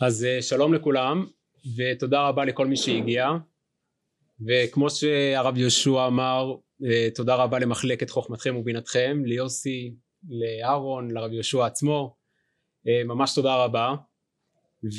[0.00, 1.26] אז אה, שלום לכולם
[1.76, 3.28] ותודה רבה לכל מי שהגיע.
[4.46, 6.54] וכמו שהרב יהושע אמר
[6.84, 9.94] אה, תודה רבה למחלקת חוכמתכם ובינתכם ליוסי
[10.28, 12.16] לאהרון לרב יהושע עצמו.
[12.88, 13.94] אה, ממש תודה רבה.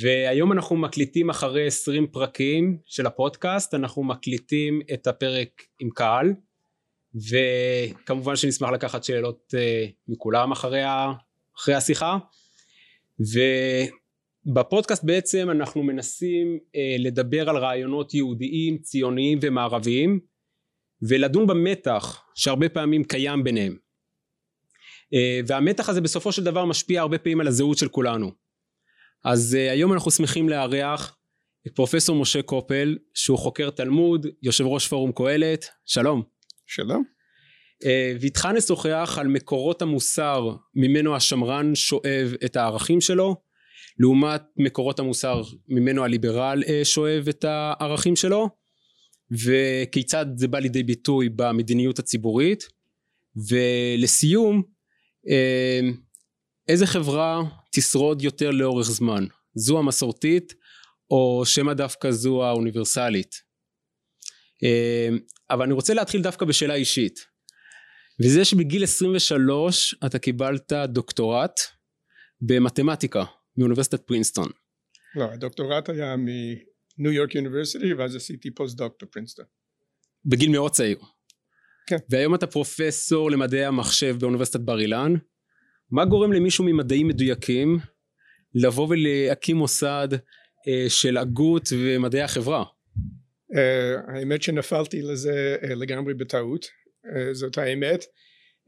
[0.01, 6.33] והיום אנחנו מקליטים אחרי 20 פרקים של הפודקאסט אנחנו מקליטים את הפרק עם קהל.
[7.15, 9.53] וכמובן שנשמח לקחת שאלות
[10.07, 10.83] מכולם אחרי,
[11.75, 12.17] השיחה
[14.45, 20.19] ובפודקאסט בעצם אנחנו מנסים אה, לדבר על רעיונות יהודיים ציוניים ומערביים
[21.01, 23.77] ולדון במתח שהרבה פעמים קיים ביניהם.
[25.13, 28.31] אה, והמתח הזה בסופו של דבר משפיע הרבה פעמים על הזהות של כולנו.
[29.25, 31.17] אז אה, היום אנחנו שמחים לארח
[31.67, 35.65] את פרופסור משה קופל שהוא חוקר תלמוד יושב ראש פורום קהלת.
[35.85, 36.23] שלום.
[36.65, 37.03] שלום.
[37.85, 43.35] אה, ואיתך נשוחח על מקורות המוסר ממנו השמרן שואב את הערכים שלו
[44.01, 48.49] לעומת מקורות המוסר ממנו הליברל אה, שואב את הערכים שלו
[49.31, 52.63] וכיצד זה בא לידי ביטוי במדיניות הציבורית.
[53.49, 54.63] ולסיום
[55.29, 55.79] אה,
[56.67, 57.41] איזה חברה
[57.71, 59.25] תשרוד יותר לאורך זמן?
[59.55, 60.53] זו המסורתית
[61.11, 63.35] או שמא דווקא זו האוניברסלית?
[65.49, 67.19] אבל אני רוצה להתחיל דווקא בשאלה אישית.
[68.23, 71.59] וזה שבגיל 23 אתה קיבלת דוקטורט
[72.41, 73.23] במתמטיקה
[73.57, 74.47] מאוניברסיטת פרינסטון.
[75.15, 79.45] לא, הדוקטורט היה מ New York University ואז עשיתי פוסט-דוק בפרינסטון.
[80.25, 80.97] בגיל מאוד צעיר.
[81.87, 81.97] כן.
[82.09, 85.13] והיום אתה פרופסור למדעי המחשב באוניברסיטת בר אילן.
[85.91, 87.77] מה גורם למישהו ממדעים מדויקים
[88.55, 90.07] לבוא ולהקים מוסד
[90.67, 92.63] אה, של הגות ומדעי החברה?
[93.53, 96.65] Uh, האמת שנפלתי לזה uh, לגמרי בטעות
[97.05, 98.05] אה, זאת האמת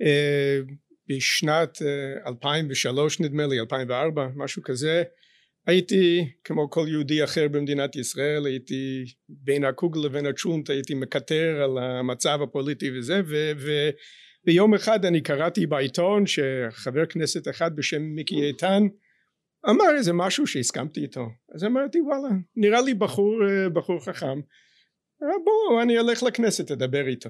[0.01, 0.59] אה,
[1.09, 1.81] בשנת
[2.27, 5.03] 2003 אה, נדמה לי 2004 משהו כזה.
[5.67, 11.77] הייתי כמו כל יהודי אחר במדינת ישראל הייתי בין הקוגל לבין הצ'ונט הייתי מקטר על
[11.77, 13.89] המצב הפוליטי וזה ו, ו,
[14.45, 18.83] ויום אחד אני קראתי בעיתון שחבר כנסת אחד בשם מיקי איתן
[19.69, 21.27] אמר איזה משהו שהסכמתי איתו.
[21.55, 23.39] אז אמרתי וואלה נראה לי בחור
[23.73, 24.39] בחור חכם.
[25.19, 27.29] בוא אני אלך לכנסת אדבר איתו.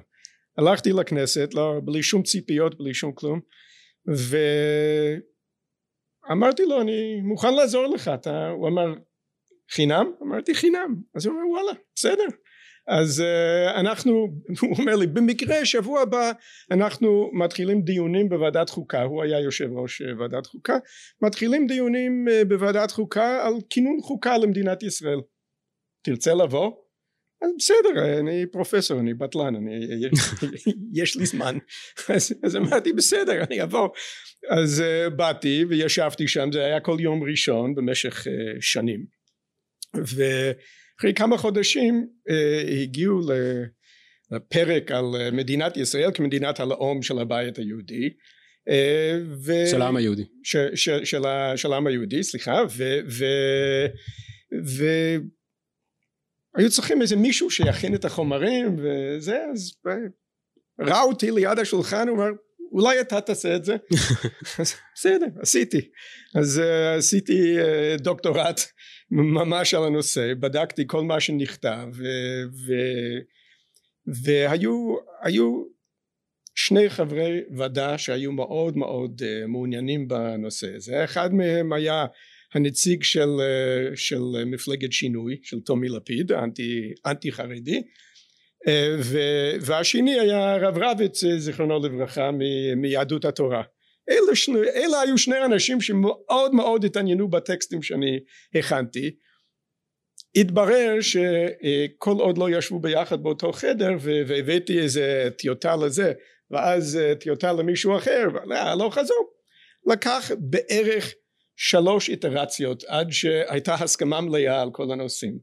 [0.58, 3.40] הלכתי לכנסת לא, בלי שום ציפיות בלי שום כלום
[6.30, 8.08] ואמרתי לו אני מוכן לעזור לך.
[8.08, 8.94] אתה, הוא אמר
[9.72, 10.12] חינם?
[10.22, 10.96] אמרתי חינם.
[11.16, 12.26] אז הוא אומר וואלה בסדר.
[12.88, 14.28] אז uh, אנחנו
[14.62, 16.32] הוא אומר לי במקרה שבוע הבא
[16.72, 19.04] אנחנו מתחילים דיונים בוועדת חוקה.
[19.04, 20.78] הוא היה יושב ראש uh, ועדת חוקה.
[21.22, 25.22] מתחילים דיונים uh, בוועדת חוקה על כינון חוקה למדינת ישראל.
[26.04, 26.72] תרצה לבוא?
[27.44, 29.86] אז בסדר אני פרופסור אני בטלן אני
[31.02, 31.58] יש לי זמן.
[32.10, 33.90] אז, אז אמרתי בסדר אני אבוא.
[34.50, 38.30] אז uh, באתי וישבתי שם זה היה כל יום ראשון במשך uh,
[38.62, 39.06] שנים.
[39.96, 42.34] ואחרי כמה חודשים uh,
[42.82, 43.20] הגיעו
[44.32, 48.10] לפרק על מדינת ישראל כמדינת הלאום של הבית היהודי
[49.46, 49.68] ו...
[49.72, 50.24] של העם היהודי.
[50.44, 51.24] ש, ש, של,
[51.56, 53.26] של העם היהודי סליחה ו, ו,
[54.66, 54.86] ו
[56.56, 59.72] היו צריכים איזה מישהו שיכין את החומרים וזה אז
[60.80, 62.30] ראה אותי ליד השולחן הוא אמר
[62.74, 63.76] אולי אתה תעשה את זה.
[64.60, 65.90] אז בסדר עשיתי.
[66.36, 68.60] אז uh, עשיתי uh, דוקטורט
[69.12, 72.04] ממש על הנושא בדקתי כל מה שנכתב ו,
[72.68, 72.74] ו,
[74.24, 75.64] והיו היו
[76.56, 80.76] שני חברי ועדה שהיו מאוד מאוד uh, מעוניינים בנושא.
[80.76, 82.06] הזה אחד מהם היה
[82.54, 87.82] הנציג של, אה, של מפלגת שינוי של טומי לפיד אנטי, אנטי חרדי
[88.68, 88.96] אה,
[89.62, 92.40] והשני היה הרב רביץ אה, זיכרונו לברכה מ,
[92.82, 93.64] מיהדות התורה.
[94.10, 98.20] אלה, שני, אלה היו שני אנשים שמאוד מאוד התעניינו בטקסטים שאני
[98.56, 99.12] הכנתי.
[100.36, 106.14] התברר שכל עוד לא ישבו ביחד באותו חדר והבאתי איזה טיוטה לזה
[106.52, 108.28] ואז טיוטה למישהו אחר
[108.78, 109.34] לא חזור
[109.86, 111.14] לקח בערך
[111.56, 115.38] שלוש איטרציות עד שהייתה הסכמה מלאה על כל הנושאים.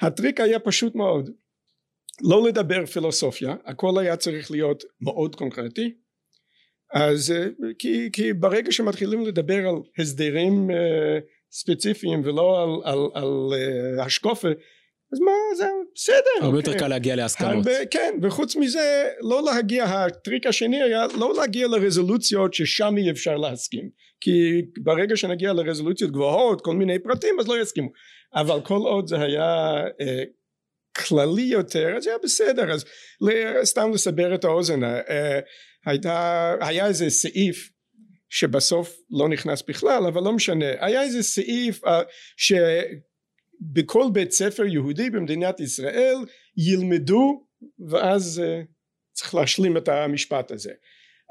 [0.00, 1.30] הטריק היה פשוט מאוד.
[2.20, 5.94] לא לדבר פילוסופיה הכל היה צריך להיות מאוד קונקרטי.
[6.94, 7.34] אז
[7.78, 10.74] כי, כי ברגע שמתחילים לדבר על הסדרים uh,
[11.52, 14.48] ספציפיים ולא על, על, על uh, השקופה
[15.12, 15.64] אז מה זה
[15.94, 17.66] בסדר הרבה יותר קל להגיע להסכמות.
[17.90, 23.90] כן וחוץ מזה לא להגיע הטריק השני היה לא להגיע לרזולוציות ששם אי אפשר להסכים
[24.22, 27.88] כי ברגע שנגיע לרזולוציות גבוהות כל מיני פרטים אז לא יסכימו.
[28.34, 30.24] אבל כל עוד זה היה אה,
[30.96, 32.72] כללי יותר אז היה בסדר.
[32.72, 32.84] אז
[33.64, 35.40] סתם לסבר את האוזן אה,
[35.86, 37.70] הייתה היה איזה סעיף
[38.30, 40.66] שבסוף לא נכנס בכלל אבל לא משנה.
[40.80, 41.88] היה איזה סעיף uh,
[42.36, 46.16] שבכל בית ספר יהודי במדינת ישראל
[46.56, 47.46] ילמדו
[47.88, 48.66] ואז uh,
[49.12, 50.72] צריך להשלים את המשפט הזה.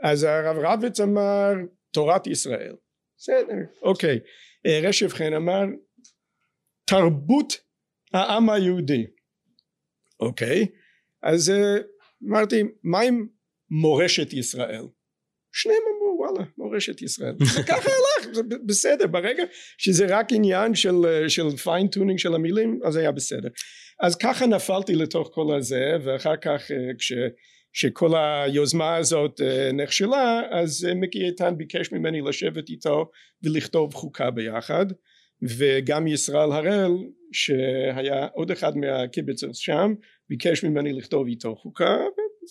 [0.03, 1.53] אז הרב רביץ אמר
[1.93, 2.75] תורת ישראל.
[3.17, 4.19] בסדר אוקיי.
[4.65, 5.61] רשף חן אמר
[6.85, 7.53] תרבות
[8.13, 9.05] העם היהודי.
[10.19, 10.67] אוקיי.
[11.23, 11.51] אז
[12.29, 13.27] אמרתי מה עם
[13.69, 14.85] מורשת ישראל?
[15.53, 17.35] שניהם אמרו וואלה מורשת ישראל.
[17.69, 19.07] ככה הלך זה בסדר.
[19.07, 19.43] ברגע
[19.77, 23.49] שזה רק עניין של, של fine-tuning של המילים אז היה בסדר.
[23.99, 27.13] אז ככה נפלתי לתוך כל הזה ואחר כך כש,
[27.73, 29.41] שכל היוזמה הזאת
[29.73, 33.11] נכשלה אז מיקי איתן ביקש ממני לשבת איתו
[33.43, 34.85] ולכתוב חוקה ביחד
[35.41, 36.91] וגם ישראל הראל
[37.31, 39.93] שהיה עוד אחד מהקיבצות שם
[40.29, 41.97] ביקש ממני לכתוב איתו חוקה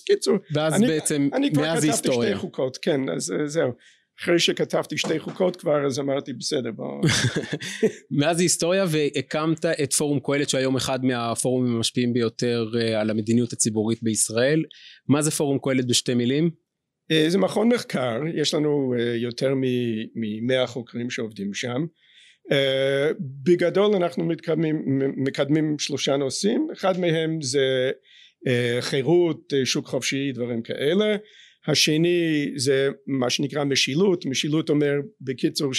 [0.07, 3.73] קיצור ואז אני, בעצם אני כבר מאז כתבתי היסטוריה שתי חוקות כן אז אה, זהו
[4.23, 7.01] אחרי שכתבתי שתי חוקות כבר אז אמרתי בסדר בוא.
[8.19, 14.03] מאז היסטוריה והקמת את פורום קהלת שהיום אחד מהפורומים המשפיעים ביותר אה, על המדיניות הציבורית
[14.03, 14.65] בישראל.
[15.09, 16.51] מה זה פורום קהלת בשתי מילים?
[17.11, 18.21] אה, זה מכון מחקר.
[18.35, 19.55] יש לנו יותר
[20.15, 21.85] ממאה חוקרים שעובדים שם.
[22.53, 24.83] Uh, בגדול אנחנו מקדמים,
[25.17, 26.69] מקדמים שלושה נושאים.
[26.73, 27.91] אחד מהם זה
[28.49, 31.17] uh, חירות שוק חופשי דברים כאלה
[31.67, 34.27] השני זה מה שנקרא משילות.
[34.27, 35.73] משילות אומר בקיצור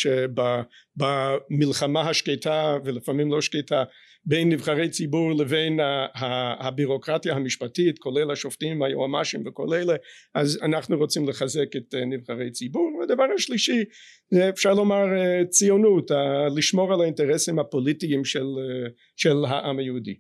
[1.00, 3.84] שבמלחמה השקטה ולפעמים לא שקטה
[4.26, 5.80] בין נבחרי ציבור לבין
[6.60, 9.96] הבירוקרטיה המשפטית כולל השופטים היועמ"שים וכל אלה
[10.36, 12.92] אז אנחנו רוצים לחזק את נבחרי ציבור.
[13.00, 13.84] והדבר השלישי
[14.32, 15.06] זה אפשר לומר
[15.50, 16.12] ציונות
[16.56, 18.46] לשמור על האינטרסים הפוליטיים של,
[19.16, 20.16] של העם היהודי.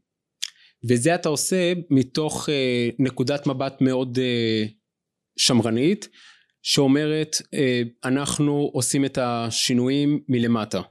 [0.89, 2.49] וזה אתה עושה מתוך
[2.99, 4.19] נקודת מבט מאוד
[5.37, 6.09] שמרנית
[6.61, 7.35] שאומרת
[8.03, 10.81] אנחנו עושים את השינויים מלמטה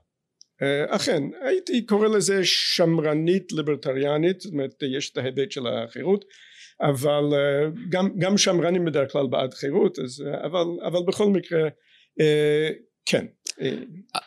[0.88, 6.24] אכן הייתי קורא לזה שמרנית ליברטריאנית זאת אומרת יש את ההיבט של החירות
[6.80, 7.24] אבל
[7.88, 11.68] גם, גם שמרנים בדרך כלל בעד חירות אז, אבל, אבל בכל מקרה
[13.06, 13.26] כן.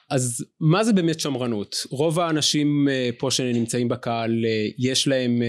[0.10, 1.76] אז מה זה באמת שמרנות?
[1.90, 2.88] רוב האנשים
[3.18, 4.46] פה שנמצאים בקהל
[4.78, 5.42] יש להם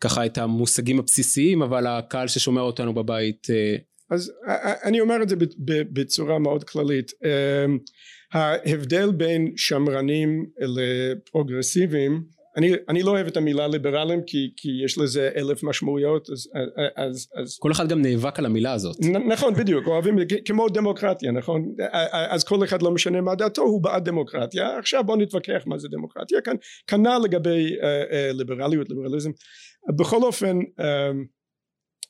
[0.00, 3.46] ככה את המושגים הבסיסיים אבל הקהל ששומע אותנו בבית
[4.10, 4.32] אז
[4.84, 5.36] אני אומר את זה
[5.66, 7.12] בצורה מאוד כללית.
[8.32, 12.22] ההבדל בין שמרנים לפרוגרסיביים
[12.58, 16.48] אני, אני לא אוהב את המילה ליברלים כי, כי יש לזה אלף משמעויות אז,
[16.96, 18.96] אז, אז כל אחד גם נאבק על המילה הזאת.
[19.28, 21.74] נכון בדיוק אוהבים כמו דמוקרטיה נכון?
[22.12, 24.78] אז כל אחד לא משנה מה דעתו הוא בעד דמוקרטיה.
[24.78, 26.38] עכשיו בוא נתווכח מה זה דמוקרטיה.
[26.86, 29.30] כנ"ל לגבי uh, uh, ליברליות ליברליזם
[29.96, 30.84] בכל אופן uh,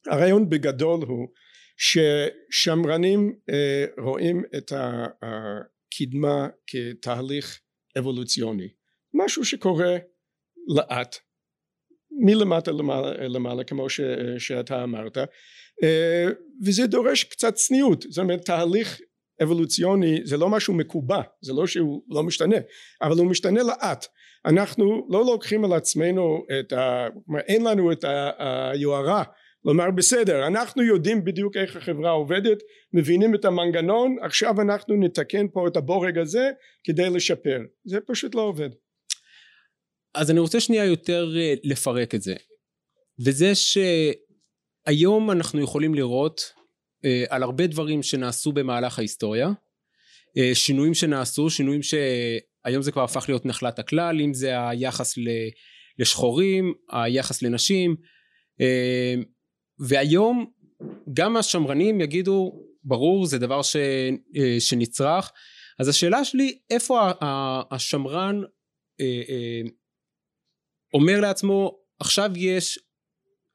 [0.06, 1.28] הרעיון בגדול הוא
[1.76, 5.06] ששמרנים uh, רואים את ה...
[5.24, 7.60] Uh, קדמה כתהליך
[7.98, 8.68] אבולוציוני.
[9.14, 9.96] משהו שקורה
[10.76, 11.16] לאט
[12.10, 14.00] מלמטה למעלה, למעלה כמו ש,
[14.38, 15.18] שאתה אמרת.
[15.82, 16.26] אה,
[16.64, 18.02] וזה דורש קצת צניעות.
[18.02, 19.00] זאת אומרת תהליך
[19.42, 22.56] אבולוציוני זה לא משהו מקובע זה לא שהוא לא משתנה
[23.02, 24.06] אבל הוא משתנה לאט
[24.48, 27.06] אנחנו לא לוקחים על עצמנו את ה...
[27.46, 28.04] אין לנו את
[28.38, 29.22] היוהרה
[29.64, 32.58] לומר בסדר אנחנו יודעים בדיוק איך החברה עובדת
[32.92, 36.50] מבינים את המנגנון עכשיו אנחנו נתקן פה את הבורג הזה
[36.84, 37.58] כדי לשפר.
[37.84, 38.70] זה פשוט לא עובד.
[40.14, 42.34] אז אני רוצה שנייה יותר אה, לפרק את זה.
[43.24, 46.40] וזה שהיום אנחנו יכולים לראות
[47.04, 49.48] אה, על הרבה דברים שנעשו במהלך ההיסטוריה
[50.38, 51.82] אה, שינויים שנעשו שינויים
[52.66, 55.14] שהיום זה כבר הפך להיות נחלת הכלל אם זה היחס
[55.98, 57.96] לשחורים היחס לנשים
[59.78, 60.50] והיום
[61.12, 62.52] גם השמרנים יגידו
[62.84, 63.76] ברור זה דבר ש,
[64.36, 65.32] אה, שנצרך.
[65.78, 67.10] אז השאלה שלי איפה
[67.70, 68.40] השמרן
[69.00, 69.60] אה, אה,
[70.94, 72.78] אומר לעצמו עכשיו יש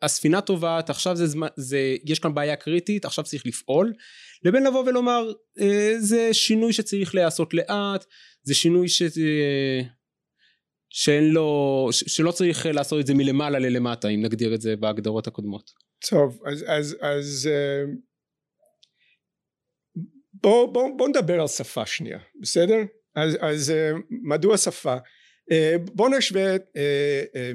[0.03, 3.93] הספינה טובעת עכשיו זה זמן זה יש כאן בעיה קריטית עכשיו צריך לפעול
[4.43, 5.31] לבין לבוא ולומר
[5.99, 8.05] זה שינוי שצריך להיעשות לאט
[8.43, 9.01] זה שינוי ש...
[10.89, 15.71] שאין לו שלא צריך לעשות את זה מלמעלה ללמטה אם נגדיר את זה בהגדרות הקודמות.
[16.09, 17.49] טוב אז אז אז
[20.33, 22.79] בוא, בוא, בוא נדבר על שפה שנייה בסדר?
[23.15, 23.73] אז, אז
[24.09, 24.95] מדוע שפה?
[25.93, 26.55] בוא נשווה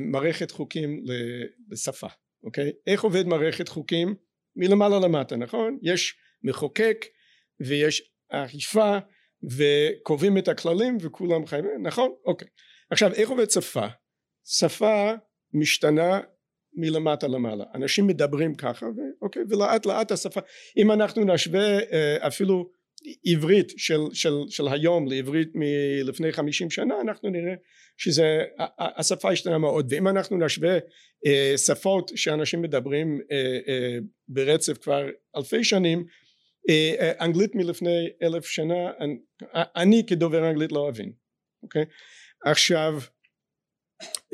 [0.01, 1.05] מערכת חוקים
[1.71, 2.07] לשפה
[2.45, 2.73] אוקיי?
[2.87, 4.15] איך עובד מערכת חוקים?
[4.57, 5.79] מלמעלה למטה נכון?
[5.83, 7.05] יש מחוקק
[7.61, 8.99] ויש אכיפה
[9.43, 12.15] וקובעים את הכללים וכולם חייבים נכון?
[12.25, 12.49] אוקיי.
[12.91, 13.87] עכשיו איך עובד שפה?
[14.45, 15.13] שפה
[15.55, 16.21] משתנה
[16.75, 17.65] מלמטה למעלה.
[17.75, 20.41] אנשים מדברים ככה ואוקיי ולאט לאט השפה
[20.77, 21.79] אם אנחנו נשווה
[22.27, 22.71] אפילו
[23.25, 27.55] עברית של, של, של היום לעברית מלפני חמישים שנה אנחנו נראה
[27.97, 28.45] שזה
[28.79, 29.93] השפה השתנה מאוד.
[29.93, 30.79] ואם אנחנו נשווה
[31.27, 36.05] אה, שפות שאנשים מדברים אה, אה, ברצף כבר אלפי שנים
[36.69, 39.19] אה, אה, אנגלית מלפני אלף שנה אני,
[39.55, 41.13] אני כדובר אנגלית לא אבין
[41.63, 41.85] אוקיי?
[42.45, 43.01] עכשיו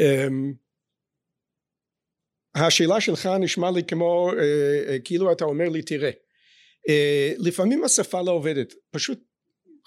[0.00, 0.28] אה,
[2.54, 4.38] השאלה שלך נשמע לי כמו אה,
[4.88, 6.12] אה, כאילו אתה אומר לי תראה אה,
[7.38, 9.24] לפעמים השפה לא עובדת פשוט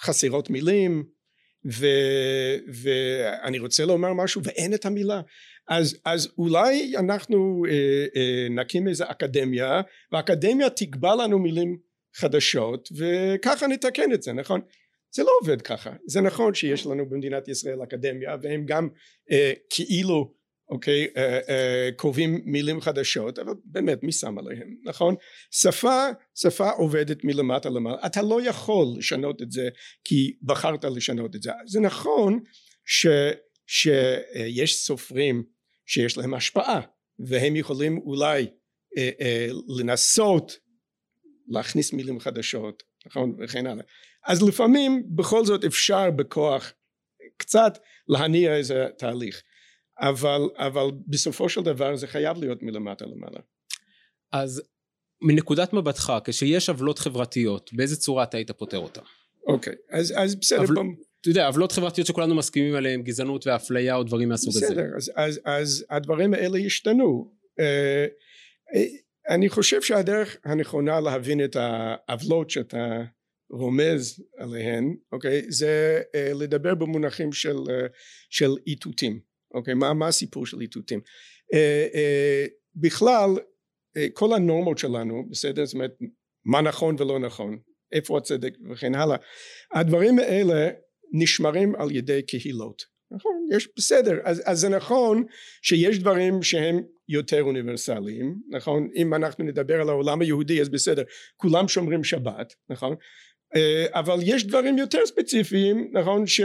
[0.01, 1.03] חסרות מילים
[1.71, 1.87] ו,
[2.83, 5.21] ואני רוצה לומר משהו ואין את המילה.
[5.69, 11.77] אז, אז אולי אנחנו אה, אה, נקים איזה אקדמיה והאקדמיה תקבע לנו מילים
[12.15, 14.61] חדשות וככה נתקן את זה נכון?
[15.15, 15.91] זה לא עובד ככה.
[16.07, 18.89] זה נכון שיש לנו במדינת ישראל אקדמיה והם גם
[19.31, 20.33] אה, כאילו
[20.69, 21.07] אוקיי?
[21.17, 25.15] אה, אה, קובעים מילים חדשות אבל באמת מי שם עליהם נכון?
[25.51, 26.05] שפה
[26.36, 27.97] שפה עובדת מלמטה למעלה.
[28.05, 29.69] אתה לא יכול לשנות את זה
[30.03, 31.51] כי בחרת לשנות את זה.
[31.65, 32.39] זה נכון
[32.86, 33.07] ש,
[33.67, 35.43] שיש סופרים
[35.86, 36.81] שיש להם השפעה
[37.19, 38.47] והם יכולים אולי
[38.97, 40.57] אה, אה, לנסות
[41.47, 43.36] להכניס מילים חדשות נכון?
[43.39, 43.83] וכן הלאה.
[44.25, 46.74] אז לפעמים בכל זאת אפשר בכוח
[47.38, 49.41] קצת להניע איזה תהליך
[49.99, 53.39] אבל, אבל בסופו של דבר זה חייב להיות מלמטה למעלה.
[54.31, 54.61] אז
[55.21, 59.01] מנקודת מבטך כשיש עוולות חברתיות באיזה צורה אתה היית פותר אותה?
[59.47, 60.95] אוקיי אז, אז בסדר עוול, פעם...
[61.21, 64.73] אתה יודע עוולות חברתיות שכולנו מסכימים עליהן גזענות ואפליה או דברים מהסוג בסדר, הזה.
[64.73, 68.05] בסדר אז, אז, אז הדברים האלה השתנו אה,
[68.75, 68.85] אה,
[69.29, 73.03] אני חושב שהדרך הנכונה להבין את העוולות שאתה
[73.51, 77.57] רומז עליהן אוקיי זה אה, לדבר במונחים של,
[78.29, 79.19] של איתותים
[79.57, 79.73] אוקיי?
[79.73, 80.99] מה, מה הסיפור של איתותים?
[81.53, 82.45] אה, אה,
[82.75, 83.29] בכלל
[83.97, 85.65] אה, כל הנורמות שלנו בסדר?
[85.65, 85.91] זאת אומרת
[86.45, 87.57] מה נכון ולא נכון
[87.91, 89.17] איפה הצדק וכן הלאה
[89.73, 90.69] הדברים האלה
[91.13, 92.97] נשמרים על ידי קהילות.
[93.11, 93.47] נכון?
[93.51, 94.19] יש בסדר.
[94.23, 95.23] אז, אז זה נכון
[95.61, 98.89] שיש דברים שהם יותר אוניברסליים נכון?
[98.95, 101.03] אם אנחנו נדבר על העולם היהודי אז בסדר.
[101.37, 102.95] כולם שומרים שבת נכון
[103.93, 106.27] אבל יש דברים יותר ספציפיים נכון?
[106.27, 106.41] ש,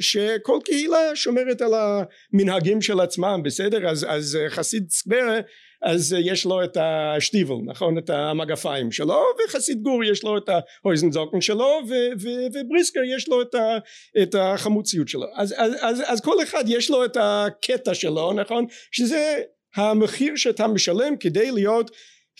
[0.00, 3.88] שכל קהילה שומרת על המנהגים של עצמם בסדר?
[3.88, 5.40] אז, אז חסיד סקברה
[5.82, 7.98] אז יש לו את השטיבל נכון?
[7.98, 13.42] את המגפיים שלו וחסיד גור יש לו את ההויזנזוקן שלו ו, ו, ובריסקר יש לו
[13.42, 13.78] את, ה,
[14.22, 15.26] את החמוציות שלו.
[15.34, 18.66] אז, אז, אז, אז כל אחד יש לו את הקטע שלו נכון?
[18.92, 19.42] שזה
[19.76, 21.90] המחיר שאתה משלם כדי להיות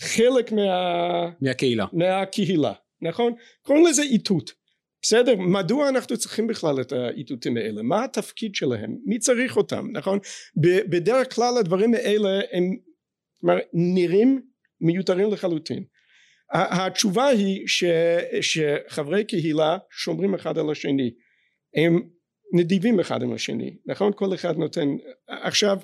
[0.01, 1.29] חלק מה...
[1.41, 1.87] מהקהילה.
[1.93, 2.73] מהקהילה
[3.03, 3.33] נכון?
[3.63, 4.51] קוראים לזה איתות.
[5.03, 5.37] בסדר?
[5.37, 7.83] מדוע אנחנו צריכים בכלל את האיתותים האלה?
[7.83, 8.97] מה התפקיד שלהם?
[9.05, 9.87] מי צריך אותם?
[9.93, 10.19] נכון?
[10.91, 12.77] בדרך כלל הדברים האלה הם
[13.73, 14.43] נראים
[14.81, 15.85] מיותרים לחלוטין.
[16.53, 17.85] התשובה היא ש,
[18.41, 21.11] שחברי קהילה שומרים אחד על השני.
[21.77, 22.01] הם
[22.53, 23.77] נדיבים אחד עם השני.
[23.87, 24.13] נכון?
[24.17, 24.89] כל אחד נותן
[25.29, 25.79] עכשיו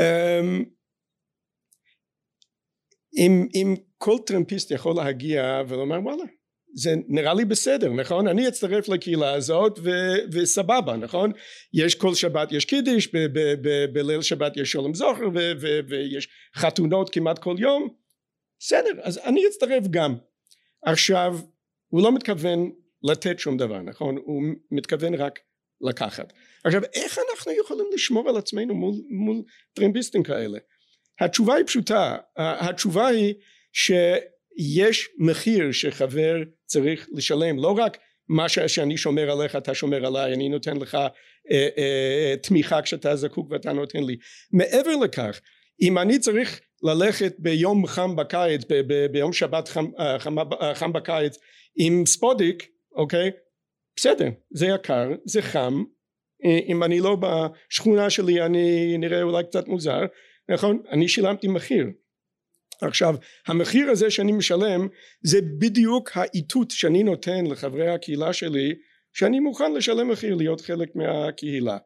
[0.00, 0.64] אמ,
[3.18, 6.24] אם, אם כל טרמפיסט יכול להגיע ולומר וואלה
[6.74, 8.28] זה נראה לי בסדר נכון?
[8.28, 11.32] אני אצטרף לקהילה הזאת ו- וסבבה נכון?
[11.74, 13.12] יש כל שבת יש קידיש
[13.92, 17.88] בליל שבת יש שלום זוכר ו- ו- ויש חתונות כמעט כל יום.
[18.60, 20.14] בסדר אז אני אצטרף גם.
[20.82, 21.38] עכשיו
[21.88, 22.70] הוא לא מתכוון
[23.02, 24.16] לתת שום דבר נכון?
[24.24, 25.38] הוא מתכוון רק
[25.80, 26.32] לקחת.
[26.64, 29.42] עכשיו איך אנחנו יכולים לשמור על עצמנו מול, מול
[29.74, 30.58] טרמפיסטים כאלה?
[31.20, 32.16] התשובה היא פשוטה.
[32.36, 33.34] התשובה היא
[33.74, 37.58] שיש מחיר שחבר צריך לשלם.
[37.58, 42.82] לא רק מה שאני שומר עליך אתה שומר עליי אני נותן לך אה, אה, תמיכה
[42.82, 44.16] כשאתה זקוק ואתה נותן לי.
[44.52, 45.40] מעבר לכך
[45.82, 50.74] אם אני צריך ללכת ביום חם בקיץ ב, ב, ביום שבת חם, אה, חם, אה,
[50.74, 51.38] חם בקיץ
[51.76, 53.30] עם ספודיק אוקיי?
[53.96, 55.84] בסדר זה יקר זה חם.
[56.44, 60.00] אה, אם אני לא בשכונה שלי אני נראה אולי קצת מוזר
[60.48, 60.82] נכון?
[60.90, 61.86] אני שילמתי מחיר
[62.86, 63.14] עכשיו
[63.46, 64.88] המחיר הזה שאני משלם
[65.22, 68.74] זה בדיוק האיתות שאני נותן לחברי הקהילה שלי
[69.12, 71.78] שאני מוכן לשלם מחיר להיות חלק מהקהילה.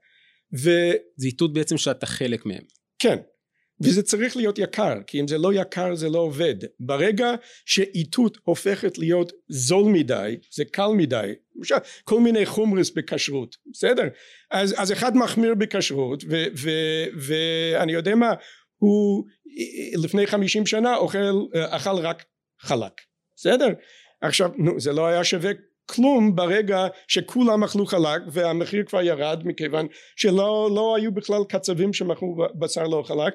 [0.65, 0.71] ו...
[1.17, 2.63] זה איתות בעצם שאתה חלק מהם.
[2.99, 3.19] כן.
[3.81, 6.55] וזה צריך להיות יקר כי אם זה לא יקר זה לא עובד.
[6.81, 7.35] ברגע
[7.67, 11.75] שאיתות הופכת להיות זול מדי זה קל מדי למשל
[12.05, 14.09] כל מיני חומרס בכשרות בסדר?
[14.51, 16.25] אז, אז אחד מחמיר בכשרות
[17.17, 18.35] ואני יודע מה
[18.79, 19.25] הוא
[20.03, 22.25] לפני חמישים שנה אוכל אכל רק
[22.61, 22.93] חלק.
[23.37, 23.69] בסדר?
[24.21, 25.51] עכשיו נו זה לא היה שווה
[25.87, 32.37] כלום ברגע שכולם אכלו חלק והמחיר כבר ירד מכיוון שלא לא היו בכלל קצבים שמכרו
[32.59, 33.35] בשר לא חלק.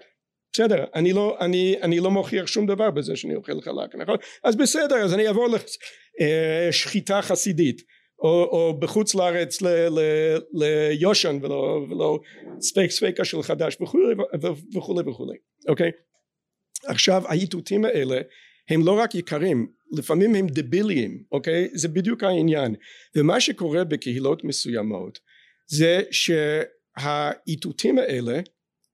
[0.54, 4.18] בסדר אני לא אני אני לא מוכיח שום דבר בזה שאני אוכל חלק נכון?
[4.44, 5.48] אז בסדר אז אני אעבור
[6.20, 7.82] לשחיטה חסידית
[8.24, 9.58] או, או בחוץ לארץ
[10.54, 12.20] ליושן ולא, ולא
[12.62, 14.16] ספק ספקה של חדש וכולי
[14.74, 15.38] וכולי וכולי
[15.68, 15.92] אוקיי?
[16.86, 18.22] עכשיו האיתותים האלה
[18.70, 21.70] הם לא רק יקרים לפעמים הם דביליים אוקיי?
[21.74, 22.76] זה בדיוק העניין.
[23.16, 25.20] ומה שקורה בקהילות מסוימות
[25.68, 28.40] זה שהאיתותים האלה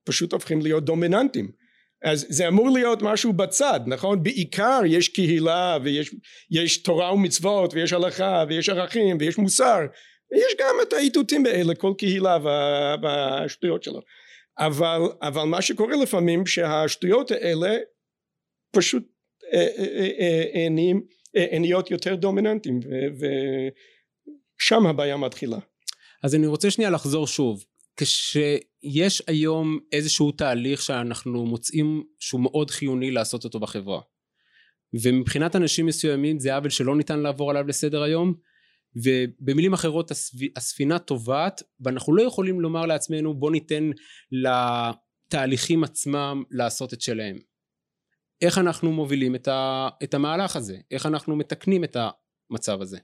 [0.04, 1.52] פשוט הופכים להיות דומיננטיים
[2.04, 4.24] אז זה אמור להיות משהו בצד נכון?
[4.24, 6.16] בעיקר יש קהילה ויש
[6.52, 9.80] יש תורה ומצוות ויש הלכה ויש ערכים ויש מוסר.
[10.32, 12.38] ויש גם את האיתותים האלה כל קהילה
[13.02, 14.02] והשטויות שלו
[14.60, 17.78] אבל אבל מה שקורה לפעמים שהשטויות האלה
[18.72, 19.04] פשוט
[21.60, 22.80] נהיות יותר דומיננטיים
[24.60, 25.58] ושם הבעיה מתחילה.
[26.24, 27.64] אז אני רוצה שנייה לחזור שוב
[28.00, 34.02] כשיש היום איזשהו תהליך שאנחנו מוצאים שהוא מאוד חיוני לעשות אותו בחברה
[35.04, 38.34] ומבחינת אנשים מסוימים זה עוול שלא ניתן לעבור עליו לסדר היום
[38.96, 40.12] ובמילים אחרות
[40.56, 43.90] הספינה טובעת ואנחנו לא יכולים לומר לעצמנו בוא ניתן
[44.32, 47.40] לתהליכים עצמם לעשות את שלהם
[48.42, 50.78] איך אנחנו מובילים את, ה, את המהלך הזה?
[50.92, 51.98] איך אנחנו מתקנים את
[52.52, 52.98] המצב הזה?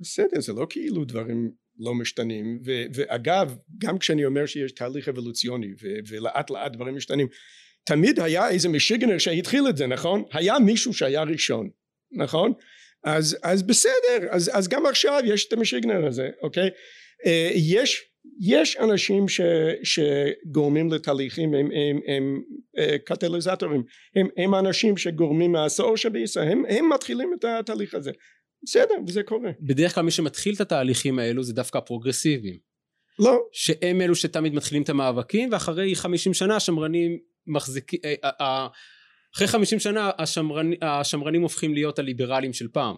[0.00, 2.58] בסדר זה לא כאילו דברים לא משתנים.
[2.64, 7.28] ו, ואגב גם כשאני אומר שיש תהליך אבולוציוני ו, ולאט לאט דברים משתנים
[7.84, 10.24] תמיד היה איזה משיגנר שהתחיל את זה נכון?
[10.32, 11.68] היה מישהו שהיה ראשון
[12.12, 12.52] נכון?
[13.04, 16.68] אז אז בסדר אז אז גם עכשיו יש את המשיגנר הזה אוקיי?
[17.26, 18.04] אה, יש
[18.40, 19.40] יש אנשים ש,
[19.82, 22.42] שגורמים לתהליכים הם, הם, הם
[22.78, 23.82] אה, קטליזטורים.
[24.16, 28.10] הם, הם אנשים שגורמים מהעשור שבישראל הם, הם מתחילים את התהליך הזה
[28.62, 29.50] בסדר וזה קורה.
[29.60, 32.68] בדרך כלל מי שמתחיל את התהליכים האלו זה דווקא הפרוגרסיביים
[33.18, 33.38] לא.
[33.52, 38.66] שהם אלו שתמיד מתחילים את המאבקים ואחרי חמישים שנה השמרנים מחזיקים אה,
[39.34, 42.96] אחרי חמישים שנה השמרני, השמרנים הופכים להיות הליברלים של פעם.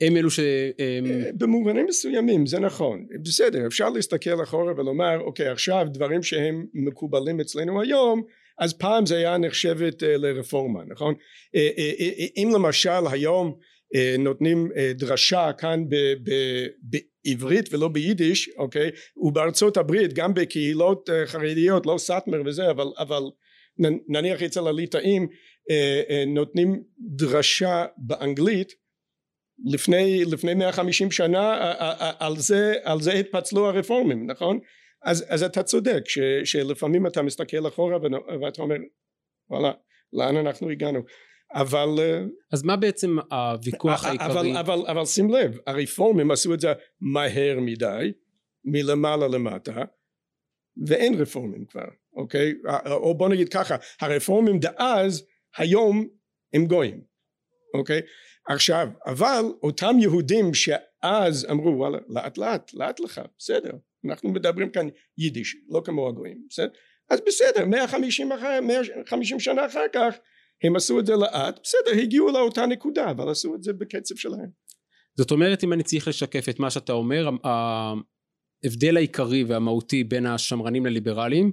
[0.00, 0.40] הם אלו ש...
[0.40, 1.00] אה,
[1.34, 3.06] במובנים מסוימים זה נכון.
[3.22, 8.22] בסדר אפשר להסתכל אחורה ולומר אוקיי עכשיו דברים שהם מקובלים אצלנו היום
[8.58, 11.14] אז פעם זה היה נחשבת אה, לרפורמה נכון?
[12.36, 13.58] אם למשל היום
[14.18, 15.84] נותנים דרשה כאן
[16.80, 18.90] בעברית ולא ביידיש אוקיי?
[19.16, 23.22] ובארצות הברית גם בקהילות חרדיות לא סאטמר וזה אבל אבל
[24.08, 25.28] נניח אצל הליטאים
[26.26, 28.72] נותנים דרשה באנגלית
[29.64, 31.72] לפני לפני 150 שנה
[32.18, 34.58] על זה על זה התפצלו הרפורמים נכון?
[35.04, 37.98] אז אז אתה צודק ש, שלפעמים אתה מסתכל אחורה
[38.40, 38.76] ואתה אומר
[39.50, 39.72] וואלה
[40.12, 41.00] לאן אנחנו הגענו
[41.54, 41.88] אבל
[42.52, 47.58] אז מה בעצם הוויכוח העיקרי אבל, אבל, אבל שים לב הרפורמים עשו את זה מהר
[47.60, 48.12] מדי
[48.64, 49.82] מלמעלה למטה
[50.86, 51.86] ואין רפורמים כבר
[52.16, 52.54] אוקיי?
[52.86, 56.08] או בוא נגיד ככה הרפורמים דאז היום
[56.54, 57.02] הם גויים
[57.74, 58.00] אוקיי?
[58.48, 63.72] עכשיו אבל אותם יהודים שאז אמרו וואלה לאט לאט לאט לך בסדר
[64.06, 64.88] אנחנו מדברים כאן
[65.18, 66.68] יידיש לא כמו הגויים בסדר?
[67.10, 70.14] אז בסדר 150, אחר, 150 שנה אחר כך
[70.64, 74.50] הם עשו את זה לאט בסדר הגיעו לאותה נקודה אבל עשו את זה בקצב שלהם.
[75.16, 80.86] זאת אומרת אם אני צריך לשקף את מה שאתה אומר ההבדל העיקרי והמהותי בין השמרנים
[80.86, 81.52] לליברלים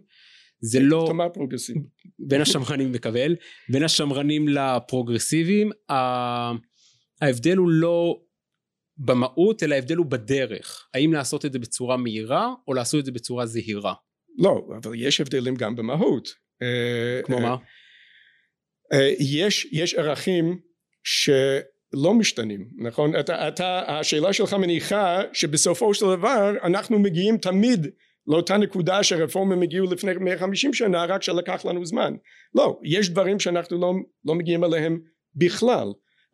[0.61, 1.79] זה לא תאמר פרוגרסיבי
[2.19, 3.35] בין השמרנים מקבל.
[3.69, 5.71] בין השמרנים לפרוגרסיביים
[7.21, 8.19] ההבדל הוא לא
[8.97, 10.87] במהות אלא ההבדל הוא בדרך.
[10.93, 13.93] האם לעשות את זה בצורה מהירה או לעשות את זה בצורה זהירה?
[14.37, 16.29] לא אבל יש הבדלים גם במהות.
[17.23, 17.55] כמו אה, מה?
[18.93, 20.59] אה, יש יש ערכים
[21.03, 23.15] שלא משתנים נכון?
[23.19, 27.87] אתה, אתה השאלה שלך מניחה שבסופו של דבר אנחנו מגיעים תמיד
[28.27, 32.13] לאותה נקודה שהרפורמים הגיעו לפני 150 שנה רק שלקח לנו זמן.
[32.55, 33.93] לא יש דברים שאנחנו לא,
[34.25, 34.99] לא מגיעים אליהם
[35.35, 35.87] בכלל.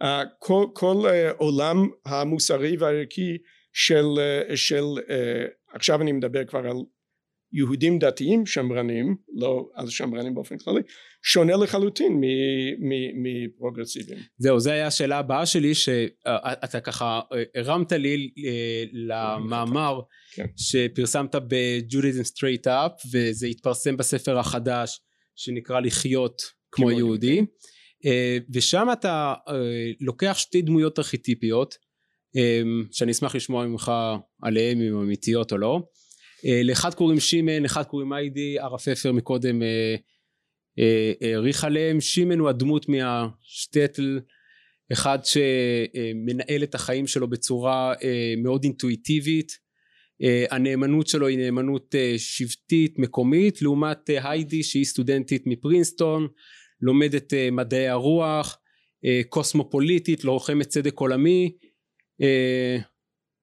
[0.04, 0.06] uh,
[0.40, 3.38] כל, כל uh, עולם המוסרי והערכי
[3.74, 4.06] של,
[4.56, 4.84] של
[5.74, 6.78] עכשיו אני מדבר כבר על
[7.56, 10.82] יהודים דתיים שמרנים לא על שמרנים באופן כללי
[11.24, 12.22] שונה לחלוטין
[13.14, 17.22] מפרוגרסיביים זהו זה היה השאלה הבאה שלי שאתה ככה
[17.56, 18.30] הרמת לי
[18.94, 20.00] למאמר
[20.34, 20.46] כן.
[20.58, 25.00] שפרסמת ב Judaism Straight Up וזה התפרסם בספר החדש
[25.36, 26.42] שנקרא לחיות
[26.72, 27.42] כמו יהודי
[28.54, 29.34] ושם אתה
[30.02, 31.76] לוקח שתי דמויות ארכיטיפיות
[32.92, 33.92] שאני אשמח לשמוע ממך
[34.42, 35.76] עליהן אם הן אמיתיות או לא.
[35.76, 35.95] אה,
[36.64, 39.62] לאחד קוראים שימן, אחד קוראים איידי, הרב אפר מקודם
[41.22, 44.20] העריך אה, אה, עליהם, שימן הוא הדמות מהשטטל,
[44.94, 47.94] אחד שמנהל את החיים שלו בצורה
[48.44, 49.66] מאוד אינטואיטיבית,
[50.52, 56.28] הנאמנות שלו היא נאמנות שבטית מקומית לעומת היידי שהיא סטודנטית מפרינסטון
[56.82, 58.58] לומדת מדעי הרוח
[59.30, 61.58] קוסמופוליטית לוחמת צדק עולמי.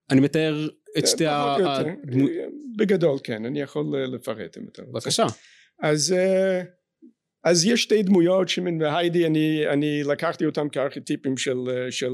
[0.09, 2.29] אני מתאר את שתי הדמות
[2.77, 4.91] בגדול כן אני יכול לפרט אם אתה רוצה.
[4.91, 5.25] בבקשה.
[5.79, 6.15] אז
[7.43, 11.57] אז יש שתי דמויות שמן והיידי אני, אני לקחתי אותם כארכיטיפים של,
[11.89, 12.11] של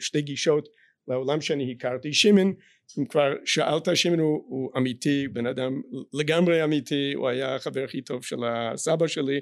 [0.00, 0.68] שתי גישות
[1.08, 2.12] לעולם שאני הכרתי.
[2.12, 2.52] שמן
[2.98, 5.82] אם כבר שאלת שמן הוא, הוא אמיתי בן אדם
[6.12, 9.40] לגמרי אמיתי הוא היה החבר הכי טוב של הסבא שלי.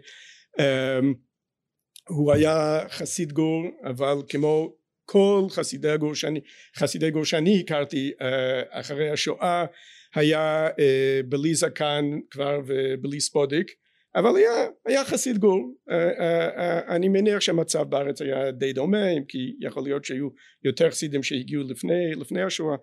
[0.59, 0.63] um,
[2.09, 6.41] הוא היה חסיד גור אבל כמו כל חסידי הגור שאני
[6.77, 8.25] חסידי גור שאני הכרתי uh,
[8.71, 9.65] אחרי השואה
[10.15, 10.73] היה uh,
[11.29, 13.71] בלי זקן כבר ובלי ספודיק
[14.15, 15.93] אבל היה, היה חסיד גור uh,
[16.89, 20.29] אני מניח שהמצב בארץ היה די דומה אם כי יכול להיות שהיו
[20.65, 22.77] יותר חסידים שהגיעו לפני, לפני השואה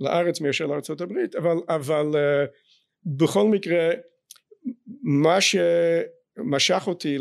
[0.00, 2.06] לארץ מאשר לארצות הברית אבל, אבל
[3.06, 3.90] בכל מקרה
[5.02, 7.16] מה שמשך אותי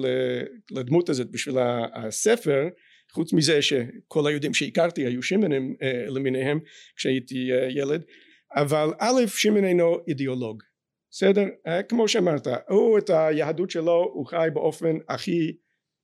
[0.72, 1.56] לדמות הזאת בשביל
[1.94, 2.68] הספר
[3.12, 6.60] חוץ מזה שכל היהודים שהכרתי היו שמנים uh, למיניהם
[6.96, 8.04] כשהייתי uh, ילד
[8.56, 10.64] אבל א' שמן אינו אידיאולוג
[11.12, 11.46] בסדר?
[11.68, 15.58] אה, כמו שאמרת הוא את היהדות שלו הוא חי באופן הכי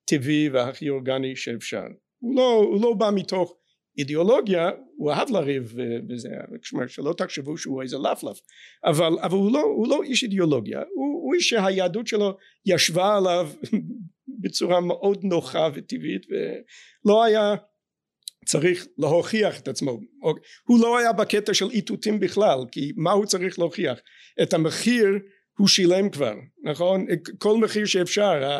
[0.05, 1.83] טבעי והכי אורגני שאפשר
[2.19, 3.57] הוא לא, הוא לא בא מתוך
[3.97, 5.73] אידיאולוגיה הוא אהב לריב
[6.09, 6.29] וזה
[6.69, 8.39] כלומר שלא תחשבו שהוא איזה לפלף
[8.85, 13.49] אבל, אבל הוא, לא, הוא לא איש אידיאולוגיה הוא, הוא איש שהיהדות שלו ישבה עליו
[14.41, 17.55] בצורה מאוד נוחה וטבעית ולא היה
[18.45, 19.99] צריך להוכיח את עצמו
[20.67, 23.99] הוא לא היה בקטע של איתותים בכלל כי מה הוא צריך להוכיח?
[24.41, 25.07] את המחיר
[25.57, 27.05] הוא שילם כבר נכון?
[27.37, 28.59] כל מחיר שאפשר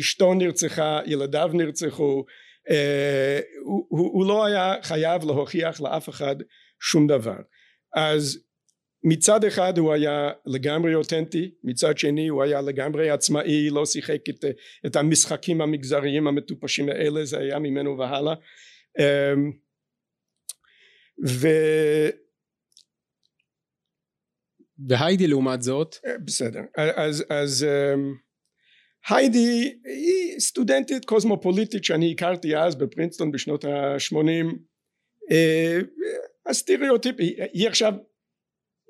[0.00, 2.32] אשתו נרצחה ילדיו נרצחו אה,
[2.68, 6.36] הוא, הוא, הוא לא היה חייב להוכיח לאף אחד
[6.80, 7.36] שום דבר.
[7.96, 8.38] אז
[9.04, 14.44] מצד אחד הוא היה לגמרי אותנטי מצד שני הוא היה לגמרי עצמאי לא שיחק את,
[14.86, 18.34] את המשחקים המגזריים המטופשים האלה זה היה ממנו והלאה.
[18.98, 19.52] אמ,
[21.28, 21.48] ו...
[24.88, 25.96] והיידי לעומת זאת?
[26.06, 26.60] אה, בסדר.
[26.76, 27.66] אז, אז
[29.08, 34.56] היידי היא סטודנטית קוסמופוליטית שאני הכרתי אז בפרינסטון בשנות ה-80
[35.30, 35.78] אה,
[36.46, 37.14] הסטריאוטיפ
[37.52, 37.92] היא עכשיו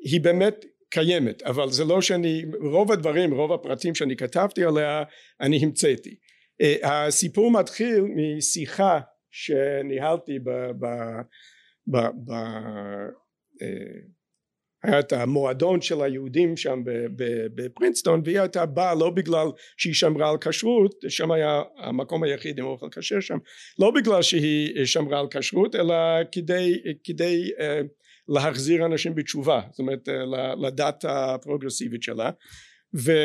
[0.05, 5.03] היא באמת קיימת אבל זה לא שאני רוב הדברים רוב הפרטים שאני כתבתי עליה
[5.41, 6.17] אני המצאתי.
[6.61, 10.51] אה, הסיפור מתחיל משיחה שניהלתי ב...
[10.51, 10.87] ב,
[11.87, 12.33] ב, ב
[13.63, 14.01] אה,
[14.83, 16.83] היה את המועדון של היהודים שם
[17.55, 22.65] בפרינסטון והיא הייתה באה לא בגלל שהיא שמרה על כשרות שם היה המקום היחיד עם
[22.65, 23.39] אוכל כשר שם
[23.79, 25.95] לא בגלל שהיא שמרה על כשרות אלא
[26.33, 27.63] כדי, כדי uh,
[28.29, 32.31] להחזיר אנשים בתשובה זאת אומרת אה, לדת הפרוגרסיבית שלה.
[32.95, 33.19] והיא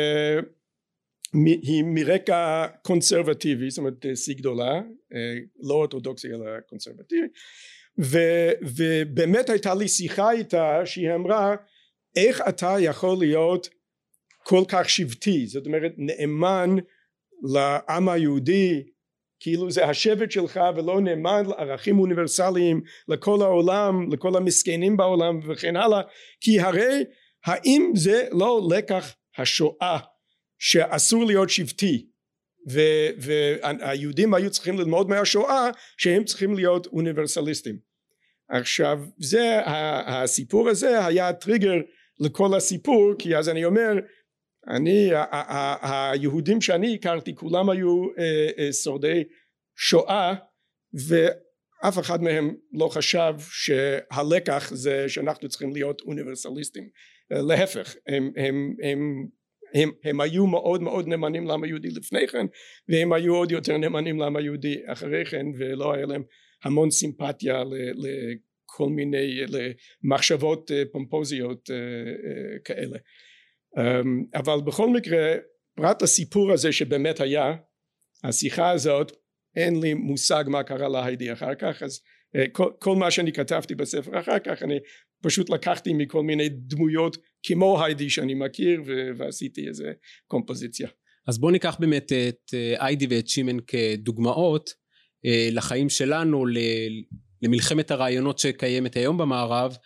[1.84, 4.74] מרקע קונסרבטיבי זאת אומרת שיא גדולה
[5.14, 7.26] אה, לא אורתודוקסי אלא קונסרבטיבי
[7.98, 11.54] ובאמת הייתה לי שיחה איתה שהיא אמרה
[12.16, 13.68] איך אתה יכול להיות
[14.44, 15.46] כל כך שבטי?
[15.46, 16.76] זאת אומרת נאמן
[17.42, 18.82] לעם היהודי
[19.40, 26.00] כאילו זה השבט שלך ולא נאמן לערכים אוניברסליים לכל העולם לכל המסכנים בעולם וכן הלאה
[26.40, 27.04] כי הרי
[27.44, 29.98] האם זה לא לקח השואה
[30.58, 32.06] שאסור להיות שבטי?
[33.18, 37.87] והיהודים היו צריכים ללמוד מהשואה שהם צריכים להיות אוניברסליסטים
[38.50, 39.60] עכשיו זה
[40.06, 41.74] הסיפור הזה היה טריגר
[42.20, 43.92] לכל הסיפור כי אז אני אומר
[44.68, 45.10] אני
[45.82, 49.24] היהודים שאני הכרתי כולם היו אה, אה, שורדי
[49.76, 50.34] שואה
[50.94, 56.88] ואף אחד מהם לא חשב שהלקח זה שאנחנו צריכים להיות אוניברסליסטים.
[57.30, 59.26] להפך הם, הם, הם,
[59.74, 62.46] הם, הם היו מאוד מאוד נאמנים לעם היהודי לפני כן
[62.88, 66.22] והם היו עוד יותר נאמנים לעם היהודי אחרי כן ולא היה להם
[66.64, 67.62] המון סימפתיה
[67.94, 69.40] לכל מיני
[70.04, 71.70] למחשבות אה, פומפוזיות
[72.64, 72.98] כאלה.
[73.78, 75.34] אמ, אבל בכל מקרה
[75.76, 77.54] פרט הסיפור הזה שבאמת היה
[78.24, 79.12] השיחה הזאת
[79.56, 82.00] אין לי מושג מה קרה להיידי אחר כך אז
[82.36, 84.78] אה, כל, כל מה שאני כתבתי בספר אחר כך אני
[85.22, 88.82] פשוט לקחתי מכל מיני דמויות כמו היידי שאני מכיר
[89.18, 89.92] ועשיתי איזה
[90.26, 90.88] קומפוזיציה.
[91.28, 94.68] אז בוא ניקח באמת את אה, היידי ואת שימן כדוגמאות.
[94.68, 94.74] אה,
[95.24, 96.44] לחיים שלנו
[97.42, 99.76] למלחמת הרעיונות שקיימת היום במערב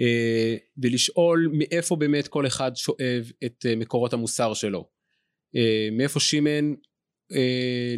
[0.00, 4.88] אה, ולשאול מאיפה באמת כל אחד שואב את אה, מקורות המוסר שלו.
[5.56, 6.74] אה, מאיפה שימן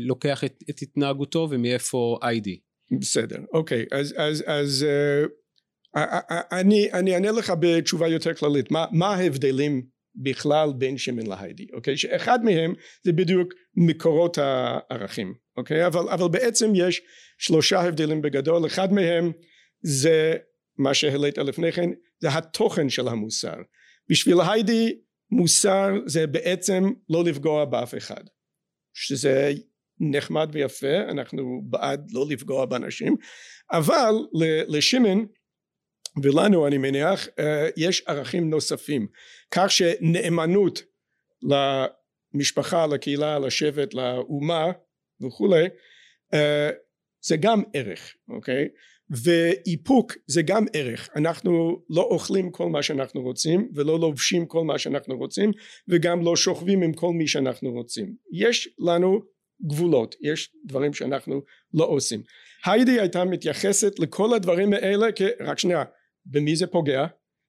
[0.00, 2.60] לוקח את, את התנהגותו ומאיפה איידי
[3.00, 4.86] בסדר אוקיי אז אז אז
[6.52, 8.70] אני, אני אענה לך בתשובה יותר כללית.
[8.70, 9.82] מה, מה ההבדלים
[10.14, 11.96] בכלל בין שמן להיידי אוקיי?
[11.96, 15.87] שאחד מהם זה בדיוק מקורות הערכים אוקיי?
[15.87, 17.03] אבל, אבל בעצם יש
[17.38, 18.66] שלושה הבדלים בגדול.
[18.66, 19.33] אחד מהם
[19.83, 20.37] זה
[20.79, 23.57] מה שהעלית לפני כן זה התוכן של המוסר.
[24.11, 28.25] בשביל היידי מוסר זה בעצם לא לפגוע באף אחד
[28.94, 29.53] שזה
[30.01, 33.16] נחמד ויפה אנחנו בעד לא לפגוע באנשים
[33.73, 34.14] אבל
[34.68, 35.18] לשמן
[36.23, 39.07] ולנו אני מניח אה, יש ערכים נוספים.
[39.51, 40.83] כך שנאמנות
[41.42, 44.66] למשפחה לקהילה לשבט לאומה
[45.20, 45.64] וכולי
[46.35, 46.70] אה,
[47.23, 48.68] זה גם ערך אוקיי?
[49.11, 51.09] ואיפוק זה גם ערך.
[51.16, 55.53] אנחנו לא אוכלים כל מה שאנחנו רוצים ולא לובשים כל מה שאנחנו רוצים
[55.88, 58.14] וגם לא שוכבים עם כל מי שאנחנו רוצים.
[58.33, 59.20] יש לנו
[59.66, 61.42] גבולות יש דברים שאנחנו
[61.75, 62.23] לא עושים.
[62.64, 65.23] היידי הייתה מתייחסת לכל הדברים האלה כ...
[65.40, 65.85] רק שנייה
[66.26, 67.06] במי זה פוגע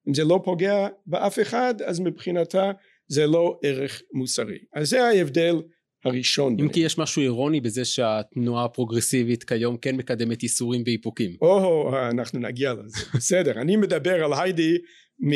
[0.07, 2.71] אם זה לא פוגע באף אחד אז מבחינתה
[3.07, 5.62] זה לא ערך מוסרי אז זה ההבדל
[6.05, 6.57] הראשון.
[6.60, 11.36] אם כי יש משהו אירוני בזה שהתנועה הפרוגרסיבית כיום כן מקדמת איסורים ואיפוקים.
[11.41, 14.77] או אנחנו נגיע לזה בסדר אני מדבר על היידי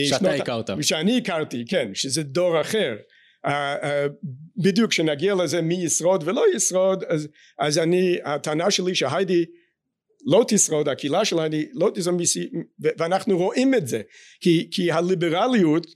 [0.05, 0.69] שאתה הכרת.
[0.81, 2.95] שאני הכרתי כן שזה דור אחר
[3.45, 3.87] Uh, uh,
[4.57, 7.27] בדיוק כשנגיע לזה מי ישרוד ולא ישרוד אז,
[7.59, 9.45] אז אני הטענה שלי שהיידי
[10.25, 12.21] לא תשרוד הקהילה שלנו לא תשרוד
[12.79, 14.01] ואנחנו רואים את זה.
[14.39, 15.87] כי, כי הליברליות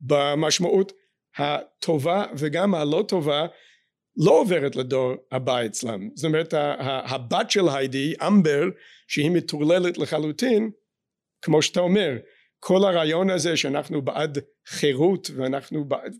[0.00, 0.92] במשמעות
[1.38, 3.46] הטובה וגם הלא טובה
[4.16, 6.08] לא עוברת לדור הבא אצלם.
[6.14, 8.64] זאת אומרת הבת של היידי אמבר
[9.08, 10.70] שהיא מטורללת לחלוטין
[11.42, 12.16] כמו שאתה אומר
[12.58, 16.16] כל הרעיון הזה שאנחנו בעד חירות ואנחנו בעד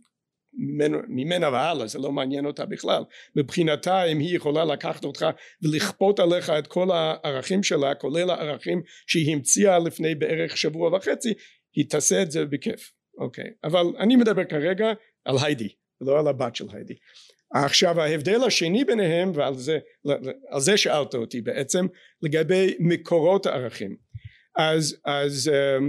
[1.09, 3.03] ממנה והלאה זה לא מעניין אותה בכלל.
[3.37, 5.27] מבחינתה אם היא יכולה לקחת אותך
[5.63, 11.33] ולכפות עליך את כל הערכים שלה כולל הערכים שהיא המציאה לפני בערך שבוע וחצי
[11.77, 12.93] היא תעשה את זה בכיף.
[13.19, 13.51] אוקיי.
[13.65, 14.93] אבל אני מדבר כרגע
[15.25, 15.69] על היידי
[16.01, 16.95] לא על הבת של היידי.
[17.55, 19.79] עכשיו ההבדל השני ביניהם ועל זה,
[20.51, 21.87] על זה שאלת אותי בעצם
[22.23, 23.97] לגבי מקורות הערכים.
[24.57, 25.85] אז, אז um,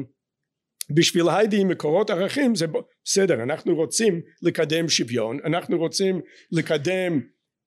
[0.89, 6.21] בשביל היידי מקורות ערכים זה בסדר אנחנו רוצים לקדם שוויון אנחנו רוצים
[6.51, 7.21] לקדם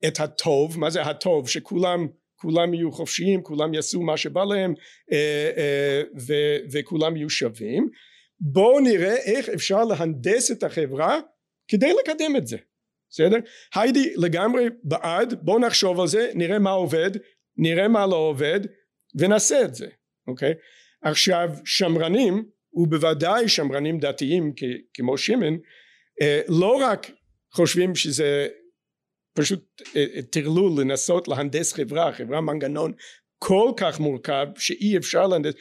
[0.07, 1.49] את הטוב מה זה הטוב?
[1.49, 2.07] שכולם
[2.37, 4.75] כולם יהיו חופשיים כולם יעשו מה שבא להם
[5.13, 6.35] אה, אה, ו,
[6.73, 7.89] וכולם יהיו שווים.
[8.41, 11.21] בואו נראה איך אפשר להנדס את החברה
[11.69, 12.57] כדי לקדם את זה
[13.11, 13.37] בסדר?
[13.75, 17.11] היידי לגמרי בעד בואו נחשוב על זה נראה מה עובד
[17.57, 18.61] נראה מה לא עובד
[19.15, 19.87] ונעשה את זה
[20.27, 20.55] אוקיי?
[21.03, 24.53] עכשיו שמרנים ובוודאי שמרנים דתיים
[24.95, 25.57] כמו שמן
[26.23, 27.11] אה, לא רק
[27.53, 28.49] חושבים שזה
[29.35, 32.93] פשוט אה, אה, טרלול לנסות להנדס חברה חברה מנגנון
[33.39, 35.55] כל כך מורכב שאי אפשר להנדס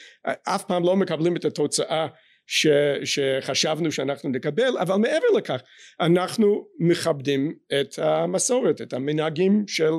[0.44, 2.08] אף פעם לא מקבלים את התוצאה
[2.48, 2.68] ש,
[3.04, 5.62] שחשבנו שאנחנו נקבל אבל מעבר לכך
[6.00, 9.92] אנחנו מכבדים את המסורת את המנהגים של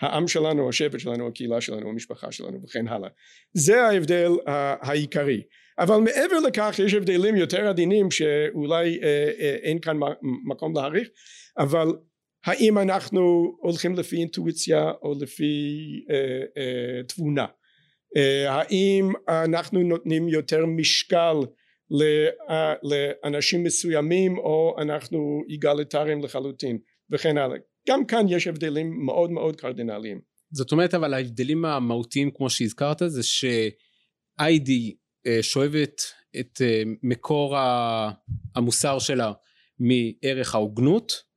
[0.00, 3.08] העם שלנו השבט שלנו הקהילה שלנו המשפחה שלנו וכן הלאה.
[3.52, 4.30] זה ההבדל
[4.80, 5.42] העיקרי
[5.78, 9.96] אבל מעבר לכך יש הבדלים יותר עדינים שאולי אה, אה, אין כאן
[10.48, 11.08] מקום להעריך
[11.58, 11.86] אבל
[12.46, 13.20] האם אנחנו
[13.60, 15.52] הולכים לפי אינטואיציה או לפי
[16.10, 17.46] אה, תבונה?
[18.48, 21.36] האם אנחנו נותנים יותר משקל
[22.82, 26.78] לאנשים מסוימים או אנחנו איגליטריים לחלוטין?
[27.10, 27.56] וכן הלאה.
[27.88, 30.20] גם כאן יש הבדלים מאוד מאוד קרדינליים.
[30.52, 34.70] זאת אומרת אבל ההבדלים המהותיים כמו שהזכרת זה ש-ID
[35.42, 36.02] שואבת
[36.40, 37.56] את אה, מקור
[38.54, 39.32] המוסר שלה
[39.78, 41.28] מערך ההוגנות.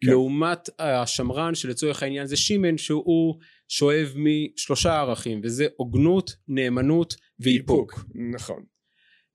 [0.00, 0.10] כן.
[0.10, 3.34] לעומת השמרן שלצורך העניין זה שימן שהוא
[3.68, 8.04] שואב משלושה ערכים וזה הוגנות נאמנות ואיפוק.
[8.32, 8.62] נכון.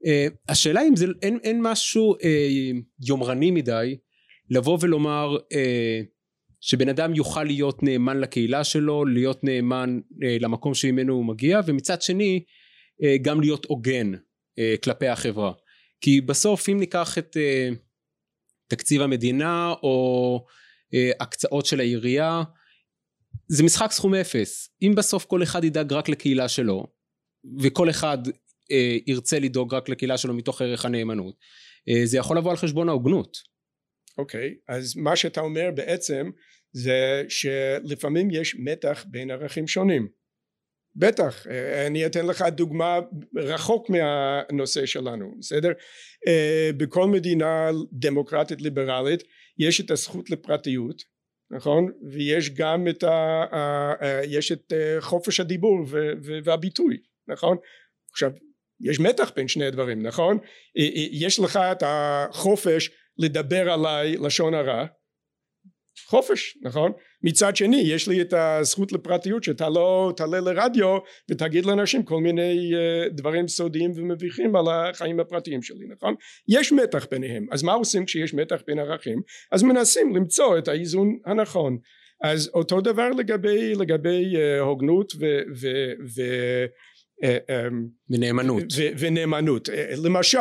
[0.05, 2.17] uh, השאלה אם זה אין, אין משהו uh,
[3.07, 3.97] יומרני מדי
[4.49, 6.05] לבוא ולומר uh,
[6.61, 12.01] שבן אדם יוכל להיות נאמן לקהילה שלו להיות נאמן uh, למקום שממנו הוא מגיע ומצד
[12.01, 12.62] שני uh,
[13.21, 15.51] גם להיות הוגן uh, כלפי החברה.
[16.01, 17.75] כי בסוף אם ניקח את uh,
[18.67, 20.45] תקציב המדינה או
[21.19, 22.43] הקצאות של העירייה
[23.47, 24.69] זה משחק סכום אפס.
[24.81, 26.87] אם בסוף כל אחד ידאג רק לקהילה שלו
[27.59, 28.17] וכל אחד
[28.71, 31.35] אה, ירצה לדאוג רק לקהילה שלו מתוך ערך הנאמנות
[31.89, 33.37] אה, זה יכול לבוא על חשבון ההוגנות.
[34.17, 36.29] אוקיי okay, אז מה שאתה אומר בעצם
[36.71, 40.07] זה שלפעמים יש מתח בין ערכים שונים
[40.95, 42.99] בטח אה, אני אתן לך דוגמה
[43.35, 45.71] רחוק מהנושא שלנו בסדר?
[46.27, 49.23] אה, בכל מדינה דמוקרטית ליברלית
[49.57, 51.03] יש את הזכות לפרטיות
[51.51, 51.91] נכון?
[52.11, 53.45] ויש גם את ה...
[54.23, 55.85] יש את חופש הדיבור
[56.43, 57.57] והביטוי נכון?
[58.11, 58.31] עכשיו
[58.81, 60.37] יש מתח בין שני הדברים נכון?
[61.11, 64.85] יש לך את החופש לדבר עליי לשון הרע
[66.07, 66.91] חופש נכון?
[67.23, 70.97] מצד שני יש לי את הזכות לפרטיות שאתה לא תעלה לרדיו
[71.31, 76.15] ותגיד לאנשים כל מיני uh, דברים סודיים ומביכים על החיים הפרטיים שלי נכון?
[76.47, 77.45] יש מתח ביניהם.
[77.51, 79.21] אז מה עושים כשיש מתח בין ערכים?
[79.51, 81.77] אז מנסים למצוא את האיזון הנכון.
[82.23, 85.25] אז אותו דבר לגבי לגבי uh, הוגנות ו,
[85.61, 85.67] ו,
[86.15, 86.21] ו
[88.09, 88.63] ונאמנות.
[88.99, 89.69] ונאמנות.
[90.03, 90.37] למשל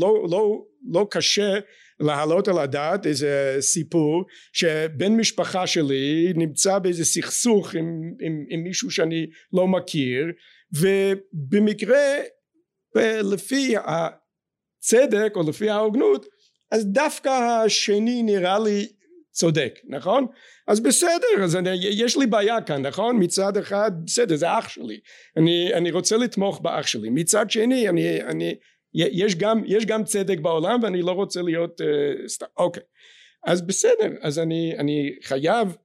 [0.00, 1.58] לא, לא, לא קשה
[2.00, 7.84] להעלות על הדעת איזה סיפור שבן משפחה שלי נמצא באיזה סכסוך עם,
[8.20, 10.26] עם, עם מישהו שאני לא מכיר
[10.72, 12.18] ובמקרה
[13.32, 16.26] לפי הצדק או לפי ההוגנות
[16.70, 18.88] אז דווקא השני נראה לי
[19.32, 20.26] צודק נכון?
[20.68, 23.16] אז בסדר אז אני, יש לי בעיה כאן נכון?
[23.16, 25.00] מצד אחד בסדר זה אח שלי.
[25.36, 27.10] אני, אני רוצה לתמוך באח שלי.
[27.10, 28.54] מצד שני אני, אני
[28.94, 32.82] יש גם, יש גם צדק בעולם ואני לא רוצה להיות uh, סתם אוקיי.
[33.46, 35.76] אז בסדר אז אני, אני חייב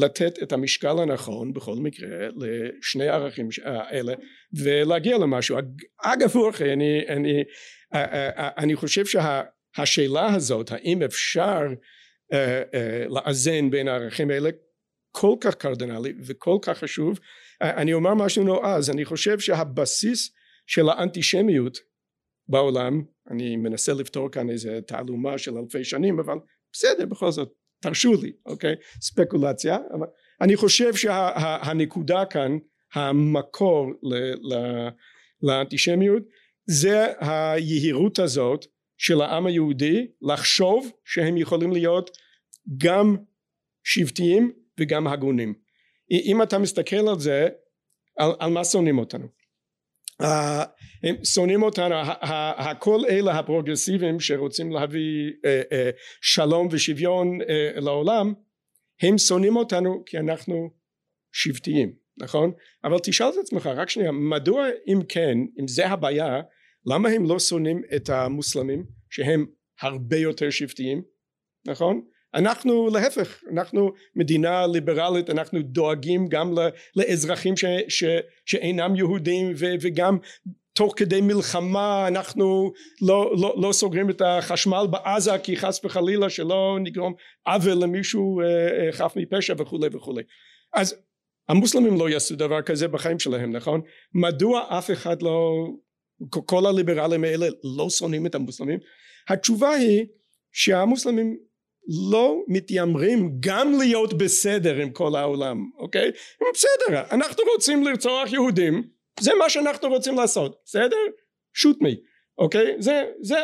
[0.00, 4.14] לתת את המשקל הנכון בכל מקרה לשני הערכים האלה
[4.52, 5.58] ולהגיע למשהו.
[6.02, 7.44] אגב אורכי אני, אני,
[8.32, 14.50] אני חושב שהשאלה הזאת האם אפשר uh, uh, לאזן בין הערכים האלה
[15.10, 17.18] כל כך קרדינלי וכל כך חשוב
[17.62, 20.32] אני אומר משהו נועז אני חושב שהבסיס
[20.66, 21.78] של האנטישמיות
[22.48, 26.38] בעולם אני מנסה לפתור כאן איזה תעלומה של אלפי שנים אבל
[26.72, 28.74] בסדר בכל זאת תרשו לי אוקיי?
[29.00, 30.06] ספקולציה אבל
[30.40, 32.58] אני חושב שהנקודה שה, כאן
[32.94, 34.14] המקור ל,
[34.54, 34.88] ל,
[35.42, 36.22] לאנטישמיות
[36.66, 38.66] זה היהירות הזאת
[38.98, 42.10] של העם היהודי לחשוב שהם יכולים להיות
[42.78, 43.16] גם
[43.84, 45.54] שבטיים וגם הגונים.
[46.10, 47.48] אם אתה מסתכל על זה
[48.18, 49.41] על, על מה שונאים אותנו
[51.02, 51.94] הם שונאים אותנו.
[52.56, 58.32] הכל אלה הפרוגרסיביים שרוצים להביא אה, אה, שלום ושוויון אה, לעולם
[59.02, 60.70] הם שונאים אותנו כי אנחנו
[61.32, 62.52] שבטיים נכון?
[62.84, 66.40] אבל תשאל את עצמך רק שנייה מדוע אם כן אם זה הבעיה
[66.86, 69.46] למה הם לא שונאים את המוסלמים שהם
[69.80, 71.02] הרבה יותר שבטיים
[71.66, 76.54] נכון אנחנו להפך אנחנו מדינה ליברלית אנחנו דואגים גם
[76.96, 78.04] לאזרחים ש, ש,
[78.46, 80.18] שאינם יהודים ו, וגם
[80.74, 86.78] תוך כדי מלחמה אנחנו לא, לא, לא סוגרים את החשמל בעזה כי חס וחלילה שלא
[86.80, 87.14] נגרום
[87.46, 90.22] עוול למישהו אה, אה, חף מפשע וכולי וכולי.
[90.74, 90.94] אז
[91.48, 93.80] המוסלמים לא יעשו דבר כזה בחיים שלהם נכון?
[94.14, 95.50] מדוע אף אחד לא
[96.46, 98.78] כל הליברלים האלה לא שונאים את המוסלמים?
[99.28, 100.06] התשובה היא
[100.52, 101.38] שהמוסלמים
[102.10, 106.10] לא מתיימרים גם להיות בסדר עם כל העולם אוקיי?
[106.54, 108.82] בסדר אנחנו רוצים לרצוח יהודים
[109.20, 110.96] זה מה שאנחנו רוצים לעשות בסדר?
[111.56, 111.90] Shoot me
[112.38, 112.76] אוקיי?
[112.78, 113.36] זה זה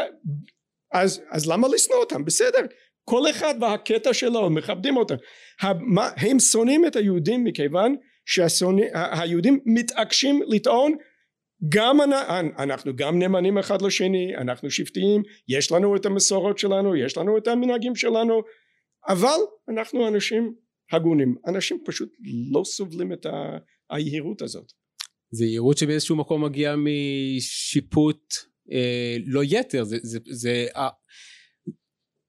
[0.93, 2.25] אז אז למה לשנוא אותם?
[2.25, 2.61] בסדר
[3.05, 5.15] כל אחד והקטע שלו מכבדים אותם
[6.17, 7.97] הם שונאים את היהודים מכיוון
[8.27, 10.95] שהיהודים מתעקשים לטעון
[11.69, 11.99] גם
[12.59, 17.49] אנחנו גם נאמנים אחד לשני אנחנו שבטיים יש לנו את המסורות שלנו יש לנו את
[17.49, 18.43] המנהגים שלנו
[19.09, 20.55] אבל אנחנו אנשים
[20.93, 22.09] הגונים אנשים פשוט
[22.53, 23.27] לא סובלים את
[23.91, 24.73] היהירות הזאת.
[25.31, 28.35] זה יהירות שבאיזשהו מקום מגיעה משיפוט
[28.73, 30.89] אה, לא יתר זה, זה, זה, אה,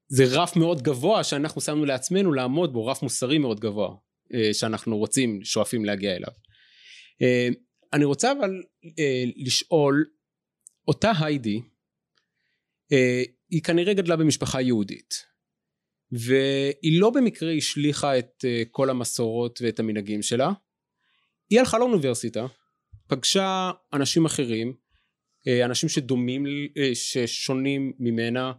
[0.07, 3.95] זה רף מאוד גבוה שאנחנו שמנו לעצמנו לעמוד בו רף מוסרי מאוד גבוה
[4.33, 6.31] אה, שאנחנו רוצים שואפים להגיע אליו.
[7.21, 7.49] אה,
[7.93, 8.63] אני רוצה אבל
[8.99, 10.06] אה, לשאול
[10.88, 11.62] אותה היידי
[12.91, 15.13] אה, היא כנראה גדלה במשפחה יהודית
[16.12, 20.52] והיא לא במקרה השליכה את אה, כל המסורות ואת המנהגים שלה.
[21.49, 22.45] היא הלכה לאוניברסיטה
[23.08, 24.73] פגשה אנשים אחרים
[25.47, 26.45] אה, אנשים שדומים
[26.78, 28.52] אה, ששונים ממנה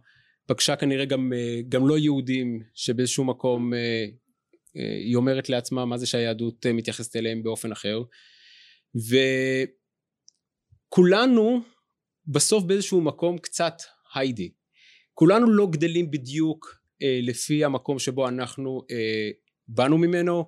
[0.47, 3.73] פגשה כנראה גם, אה, גם לא יהודים שבאיזשהו מקום
[5.05, 8.01] היא אומרת לעצמה מה זה שהיהדות מתייחסת אליהם באופן אחר
[10.89, 11.61] וכולנו
[12.27, 13.73] בסוף באיזשהו מקום קצת
[14.15, 14.51] היידי.
[15.13, 19.29] כולנו לא גדלים בדיוק אה, לפי המקום שבו אנחנו אה,
[19.67, 20.45] באנו ממנו.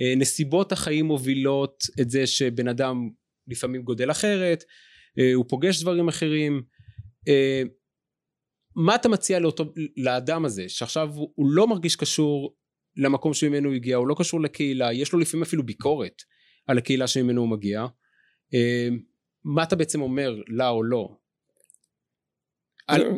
[0.00, 3.10] אה, נסיבות החיים מובילות את זה שבן אדם
[3.46, 4.64] לפעמים גודל אחרת
[5.18, 6.62] אה, הוא פוגש דברים אחרים.
[7.28, 7.62] אה,
[8.76, 12.56] מה אתה מציע לאותו, לאדם הזה שעכשיו הוא, הוא לא מרגיש קשור
[12.96, 16.22] למקום שממנו הוא הגיע הוא לא קשור לקהילה יש לו לפעמים אפילו ביקורת
[16.66, 17.86] על הקהילה שממנו הוא מגיע.
[18.52, 19.00] אמ,
[19.44, 21.16] מה אתה בעצם אומר לה או לא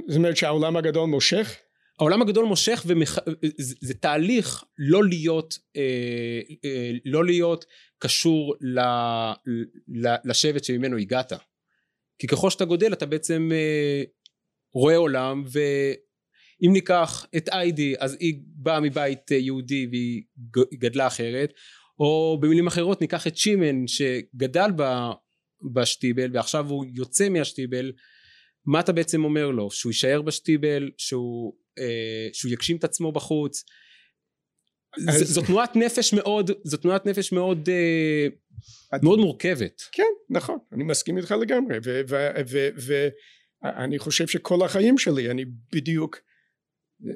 [0.09, 1.57] זאת אומרת שהעולם הגדול מושך?
[1.99, 7.65] העולם הגדול מושך וזה זה תהליך לא להיות אה, אה, לא להיות
[7.99, 8.81] קשור ל,
[9.89, 11.33] ל, לשבט שממנו הגעת.
[12.19, 14.03] כי ככל שאתה גודל אתה בעצם אה,
[14.75, 20.23] רואה עולם ואם ניקח את איידי אז היא באה מבית אה, יהודי והיא
[20.75, 21.53] גדלה אחרת
[22.03, 24.71] או במילים אחרות ניקח את שימן שגדל
[25.75, 27.93] בשטיבל ועכשיו הוא יוצא מהשטיבל
[28.67, 29.71] מה אתה בעצם אומר לו?
[29.71, 33.65] שהוא יישאר בשטיבל שהוא, אה, שהוא יגשים את עצמו בחוץ?
[35.09, 35.35] אז...
[35.35, 38.27] זו תנועת נפש מאוד זו תנועת נפש מאוד אה,
[39.03, 39.83] מאוד מורכבת.
[39.93, 41.79] כן נכון אני מסכים איתך לגמרי
[43.63, 46.19] ואני חושב שכל החיים שלי אני בדיוק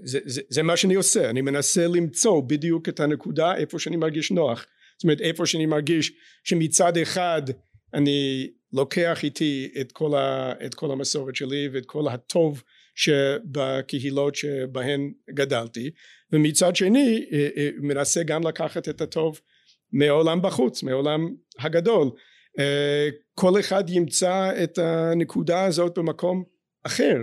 [0.05, 4.30] זה, זה, זה מה שאני עושה אני מנסה למצוא בדיוק את הנקודה איפה שאני מרגיש
[4.30, 4.66] נוח
[4.99, 6.12] זאת אומרת איפה שאני מרגיש
[6.44, 7.42] שמצד אחד
[7.94, 12.62] אני לוקח איתי את כל, ה, את כל המסורת שלי ואת כל הטוב
[12.94, 15.90] שבקהילות שבהן גדלתי
[16.32, 19.40] ומצד שני אה, אה, מנסה גם לקחת את הטוב
[19.92, 21.20] מעולם בחוץ מעולם
[21.59, 22.11] הגדול.
[22.59, 26.44] אה, כל אחד ימצא את הנקודה הזאת במקום
[26.86, 27.16] אחר.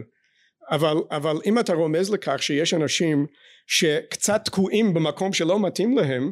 [0.71, 3.25] אבל, אבל אם אתה רומז לכך שיש אנשים
[3.67, 6.31] שקצת תקועים במקום שלא מתאים להם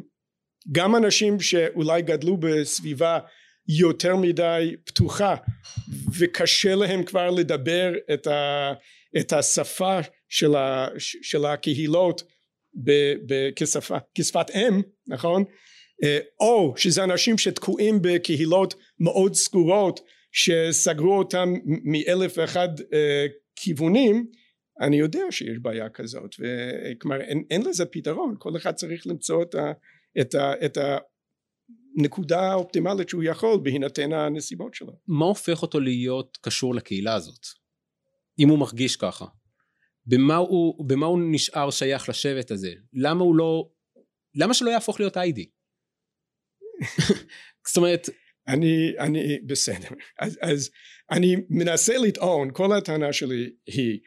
[0.72, 3.18] גם אנשים שאולי גדלו בסביבה
[3.68, 5.34] יותר מדי פתוחה
[6.18, 8.72] וקשה להם כבר לדבר את, ה,
[9.20, 9.98] את השפה
[10.28, 12.22] של, ה, של הקהילות
[12.84, 12.90] ב,
[13.26, 15.44] ב, כשפה, כשפת אם נכון?
[16.04, 20.00] אה, או שזה אנשים שתקועים בקהילות מאוד סגורות
[20.32, 24.26] שסגרו אותם מאלף ואחד אה, כיוונים
[24.80, 29.54] אני יודע שיש בעיה כזאת וכלומר אין, אין לזה פתרון כל אחד צריך למצוא את,
[29.54, 29.72] ה,
[30.20, 30.78] את, ה, את
[31.96, 34.98] הנקודה האופטימלית שהוא יכול בהינתן הנסיבות שלו.
[35.06, 37.46] מה הופך אותו להיות קשור לקהילה הזאת?
[38.38, 39.26] אם הוא מרגיש ככה.
[40.06, 42.72] במה הוא, במה הוא נשאר שייך לשבט הזה?
[42.92, 43.68] למה הוא לא...
[44.34, 45.50] למה שלא יהפוך להיות איידי?
[47.68, 48.08] זאת אומרת...
[48.48, 49.88] אני, אני, בסדר.
[50.18, 50.70] אז, אז
[51.10, 54.00] אני מנסה לטעון, כל הטענה שלי היא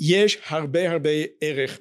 [0.00, 1.80] שיש הרבה הרבה ערך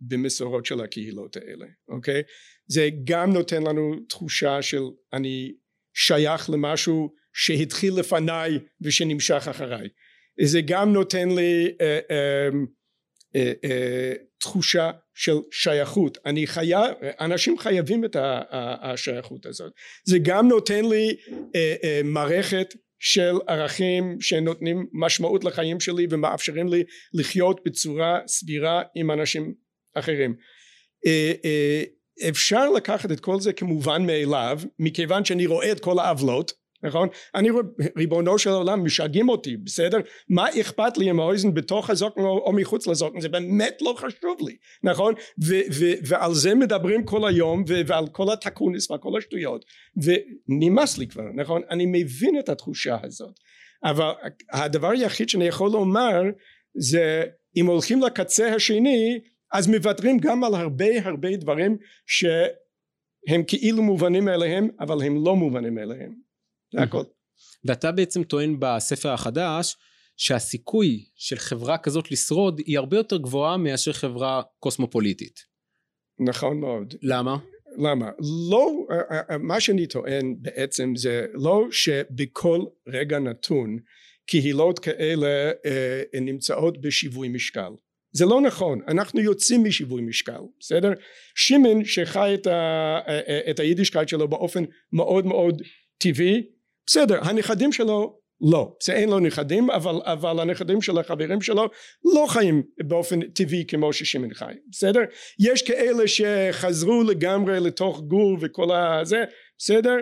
[0.00, 2.22] במסורות של הקהילות האלה, אוקיי?
[2.66, 4.82] זה גם נותן לנו תחושה של
[5.12, 5.52] אני
[5.94, 9.88] שייך למשהו שהתחיל לפניי ושנמשך אחריי.
[10.40, 12.48] זה גם נותן לי אה, אה,
[13.36, 14.12] אה, אה,
[14.44, 18.16] תחושה של שייכות אני חייב אנשים חייבים את
[18.82, 19.72] השייכות הזאת
[20.04, 21.16] זה גם נותן לי
[21.54, 26.82] אה, אה, מערכת של ערכים שנותנים משמעות לחיים שלי ומאפשרים לי
[27.14, 29.54] לחיות בצורה סבירה עם אנשים
[29.94, 30.34] אחרים.
[31.06, 31.82] אה, אה,
[32.28, 36.52] אפשר לקחת את כל זה כמובן מאליו מכיוון שאני רואה את כל העוולות
[36.84, 37.08] נכון?
[37.34, 37.62] אני רואה
[37.96, 39.98] ריבונו של עולם משגעים אותי בסדר?
[40.28, 44.36] מה אכפת לי אם האוזן בתוך הזוקן או, או מחוץ לזוקן זה באמת לא חשוב
[44.46, 45.14] לי נכון?
[45.44, 49.64] ו, ו, ועל זה מדברים כל היום ו, ועל כל התקוניס ועל כל השטויות
[49.96, 51.62] ונמאס לי כבר נכון?
[51.70, 53.40] אני מבין את התחושה הזאת
[53.84, 54.10] אבל
[54.52, 56.22] הדבר היחיד שאני יכול לומר
[56.74, 57.24] זה
[57.56, 59.20] אם הולכים לקצה השני
[59.52, 61.76] אז מוותרים גם על הרבה הרבה דברים
[62.06, 66.23] שהם כאילו מובנים מאליהם אבל הם לא מובנים מאליהם
[66.74, 67.02] זה הכל.
[67.64, 69.76] ואתה בעצם טוען בספר החדש
[70.16, 75.40] שהסיכוי של חברה כזאת לשרוד היא הרבה יותר גבוהה מאשר חברה קוסמופוליטית.
[76.20, 76.94] נכון מאוד.
[77.02, 77.36] למה?
[77.78, 78.10] למה?
[78.50, 83.78] לא, אה, אה, אה, מה שאני טוען בעצם זה לא שבכל רגע נתון
[84.26, 85.50] קהילות כאלה
[86.20, 87.70] נמצאות בשיווי משקל.
[88.12, 90.92] זה לא נכון אנחנו יוצאים משיווי משקל בסדר
[91.34, 92.98] שמעון שחי את, ה,
[93.50, 95.62] את היידישקייט שלו באופן מאוד מאוד
[95.98, 96.42] טבעי
[96.86, 98.76] בסדר הנכדים שלו לא.
[98.82, 101.68] זה אין לו נכדים אבל, אבל הנכדים של החברים שלו
[102.14, 105.00] לא חיים באופן טבעי כמו ששמעון חי בסדר?
[105.40, 109.24] יש כאלה שחזרו לגמרי לתוך גור וכל הזה
[109.58, 109.96] בסדר?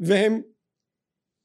[0.00, 0.40] והם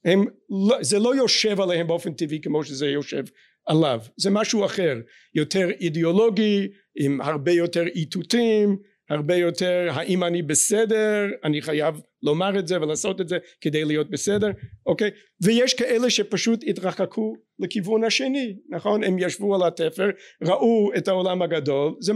[0.06, 0.26] הם
[0.70, 3.24] לא, זה לא יושב עליהם באופן טבעי כמו שזה יושב
[3.68, 4.00] עליו.
[4.18, 4.96] זה משהו אחר.
[5.36, 8.78] יותר אידיאולוגי עם הרבה יותר איתותים
[9.10, 11.26] הרבה יותר האם אני בסדר?
[11.43, 14.51] אני חייב לומר את זה ולעשות את זה כדי להיות בסדר
[14.86, 15.10] אוקיי?
[15.43, 19.04] ויש כאלה שפשוט התרחקו לכיוון השני נכון?
[19.04, 20.10] הם ישבו על התפר
[20.43, 22.14] ראו את העולם הגדול זה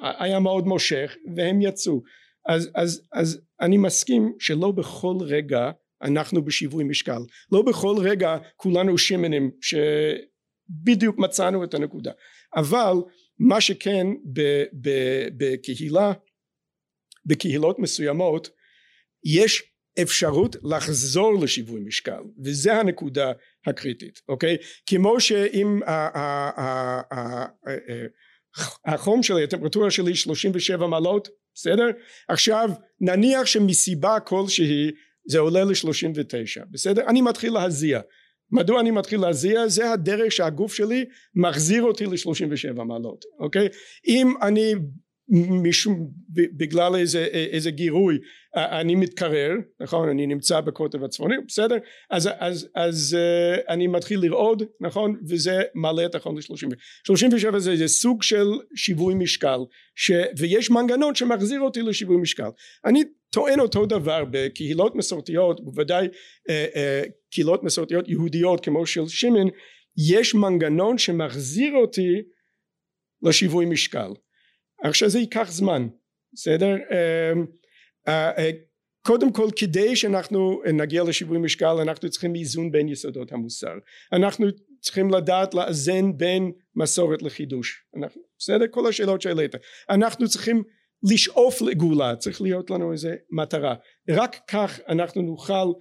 [0.00, 2.02] היה מאוד מושך והם יצאו.
[2.48, 5.70] אז אז אז אני מסכים שלא בכל רגע
[6.02, 7.20] אנחנו בשיווי משקל.
[7.52, 12.12] לא בכל רגע כולנו שמנים שבדיוק מצאנו את הנקודה.
[12.56, 12.94] אבל
[13.38, 14.06] מה שכן
[15.36, 16.12] בקהילה
[17.26, 18.50] בקהילות מסוימות
[19.24, 19.62] יש
[20.02, 23.32] אפשרות לחזור לשיווי משקל וזה הנקודה
[23.66, 24.56] הקריטית אוקיי?
[24.86, 25.80] כמו שאם
[28.86, 31.86] החום שלי הטמפרטורה שלי 37 מעלות בסדר?
[32.28, 32.70] עכשיו
[33.00, 34.90] נניח שמסיבה כלשהי
[35.28, 37.02] זה עולה ל-39 בסדר?
[37.06, 38.00] אני מתחיל להזיע
[38.54, 39.68] מדוע אני מתחיל להזיע?
[39.68, 43.68] זה הדרך שהגוף שלי מחזיר אותי ל-37 מעלות אוקיי?
[44.08, 44.74] אם אני
[45.28, 48.18] משום בגלל איזה איזה גירוי
[48.56, 49.50] אני מתקרר
[49.80, 50.08] נכון?
[50.08, 51.76] אני נמצא בקוטב הצפוני בסדר?
[52.10, 53.16] אז אז אז
[53.68, 55.16] אני מתחיל לרעוד נכון?
[55.28, 56.74] וזה מעלה את החום ל-37
[57.06, 58.46] 37 זה, זה סוג של
[58.76, 59.58] שיווי משקל
[59.94, 62.48] ש, ויש מנגנון שמחזיר אותי לשיווי משקל.
[62.84, 66.08] אני טוען אותו דבר בקהילות מסורתיות בוודאי
[66.48, 69.46] אה, אה, קהילות מסורתיות יהודיות כמו של שמן
[70.10, 72.22] יש מנגנון שמחזיר אותי
[73.22, 74.10] לשיווי משקל
[74.82, 75.88] עכשיו זה ייקח זמן
[76.34, 76.74] בסדר?
[76.74, 77.46] אמ,
[78.08, 78.50] אה, אה,
[79.06, 83.74] קודם כל כדי שאנחנו נגיע לשיווי משקל אנחנו צריכים איזון בין יסודות המוסר.
[84.12, 84.46] אנחנו
[84.80, 87.84] צריכים לדעת לאזן בין מסורת לחידוש.
[87.96, 88.64] אנחנו, בסדר?
[88.70, 89.54] כל השאלות שהעלית.
[89.90, 90.62] אנחנו צריכים
[91.12, 93.74] לשאוף לגאולה צריך להיות לנו איזה מטרה.
[94.10, 95.72] רק כך אנחנו נוכל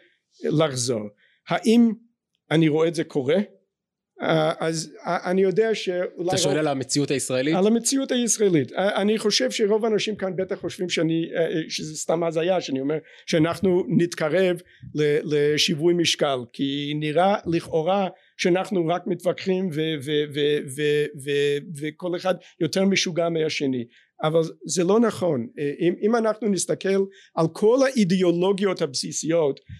[0.44, 1.10] לחזור.
[1.50, 1.92] האם
[2.52, 3.38] אני רואה את זה קורה
[4.60, 7.56] אז אה, אני יודע שאולי אתה שואל על המציאות הישראלית?
[7.56, 8.74] על המציאות הישראלית.
[8.74, 11.26] אה, אני חושב שרוב האנשים כאן בטח חושבים שאני
[11.70, 14.62] שזה סתם הזיה שאני אומר שאנחנו נתקרב
[15.24, 18.08] לשיווי משקל כי נראה לכאורה
[18.38, 19.70] שאנחנו רק מתווכחים
[21.82, 23.86] וכל אחד יותר משוגע מהשני.
[24.24, 25.48] אבל זה לא נכון.
[25.80, 27.06] אם, אם אנחנו נסתכל
[27.36, 29.76] על כל האידיאולוגיות הבסיסיות אה,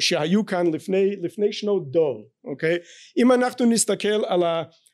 [0.00, 2.76] שהיו כאן לפני, לפני שנות דור אוקיי?
[3.16, 4.42] אם אנחנו נסתכל על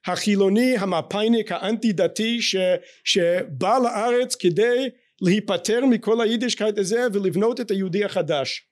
[0.07, 2.57] החילוני המפאיניק האנטי דתי ש,
[3.05, 4.89] שבא לארץ כדי
[5.21, 8.65] להיפטר מכל היידישקייט הזה ולבנות את היהודי החדש.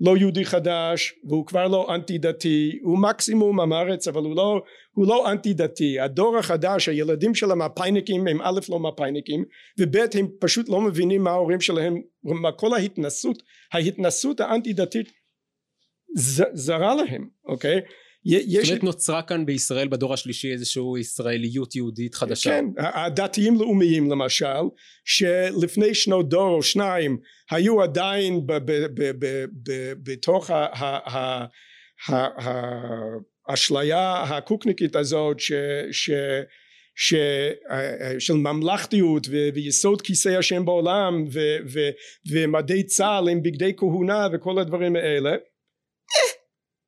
[0.00, 4.62] לא יהודי חדש והוא כבר לא אנטי דתי הוא מקסימום עם הארץ אבל הוא לא,
[4.96, 9.44] הוא לא אנטי דתי הדור החדש הילדים של המפאיניקים הם א' לא מפאיניקים
[9.80, 11.94] וב' הם פשוט לא מבינים מה ההורים שלהם
[12.24, 13.42] מה כל ההתנסות
[13.72, 15.12] ההתנסות האנטי דתית
[16.54, 17.80] זרה להם אוקיי
[18.24, 18.68] יש...
[18.68, 22.50] זאת אומרת נוצרה כאן בישראל בדור השלישי איזושהי ישראליות יהודית חדשה.
[22.50, 24.62] כן, הדתיים לאומיים למשל,
[25.04, 27.18] שלפני שנות דור או שניים
[27.50, 28.46] היו עדיין
[30.02, 30.50] בתוך
[33.48, 35.52] האשליה הקוקניקית הזאת ש...
[35.92, 36.10] ש
[36.98, 37.14] ש,
[38.18, 41.40] של ממלכתיות ו, ויסוד כיסא השם בעולם ו,
[41.72, 41.80] ו,
[42.32, 45.36] ומדי צה"ל עם בגדי כהונה וכל הדברים האלה אה,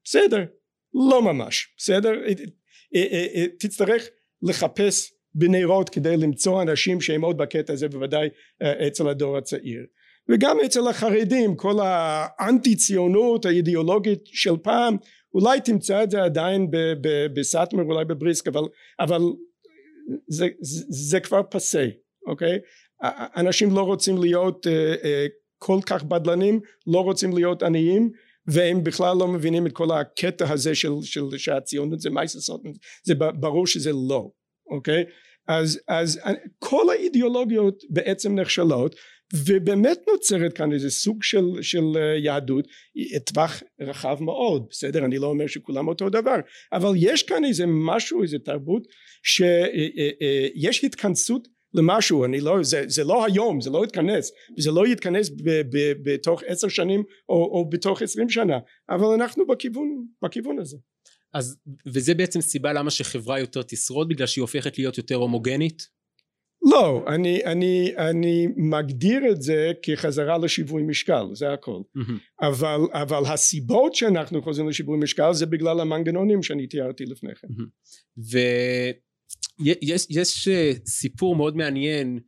[0.05, 0.45] בסדר
[0.95, 2.13] לא ממש בסדר?
[2.27, 2.33] אה,
[2.95, 4.09] אה, אה, תצטרך
[4.43, 8.29] לחפש בנרות כדי למצוא אנשים שהם עוד בקטע הזה בוודאי
[8.63, 9.87] אצל הדור הצעיר.
[10.31, 14.97] וגם אצל החרדים כל האנטי ציונות האידיאולוגית של פעם
[15.35, 16.70] אולי תמצא את זה עדיין
[17.35, 18.62] בסאטמר אולי בבריסק אבל,
[19.01, 19.20] אבל
[20.29, 21.87] זה, זה, זה כבר פסה
[22.26, 22.59] אוקיי?
[23.37, 24.66] אנשים לא רוצים להיות
[25.59, 28.11] כל כך בדלנים לא רוצים להיות עניים
[28.47, 32.68] והם בכלל לא מבינים את כל הקטע הזה של, של שהציונות זה מייס סוטן
[33.05, 34.31] זה ברור שזה לא
[34.70, 35.05] אוקיי?
[35.49, 36.20] אז, אז
[36.59, 38.95] כל האידיאולוגיות בעצם נכשלות
[39.35, 41.85] ובאמת נוצרת כאן איזה סוג של, של
[42.24, 42.68] יהדות
[43.24, 45.05] טווח רחב מאוד בסדר?
[45.05, 46.37] אני לא אומר שכולם אותו דבר
[46.72, 48.83] אבל יש כאן איזה משהו איזה תרבות
[49.22, 52.24] שיש התכנסות למשהו.
[52.24, 56.43] אני לא זה, זה לא היום זה לא יתכנס וזה לא יתכנס ב, ב, בתוך
[56.47, 58.59] עשר שנים או, או בתוך עשרים שנה
[58.91, 60.76] אבל אנחנו בכיוון בכיוון הזה.
[61.35, 61.57] אז
[61.87, 65.98] וזה בעצם סיבה למה שחברה יותר תשרוד בגלל שהיא הופכת להיות יותר הומוגנית?
[66.71, 72.47] לא אני אני אני מגדיר את זה כחזרה לשיווי משקל זה הכל mm-hmm.
[72.47, 78.29] אבל אבל הסיבות שאנחנו חוזרים לשיווי משקל זה בגלל המנגנונים שאני תיארתי לפני כן mm-hmm.
[79.61, 82.19] יש, יש אה, סיפור מאוד מעניין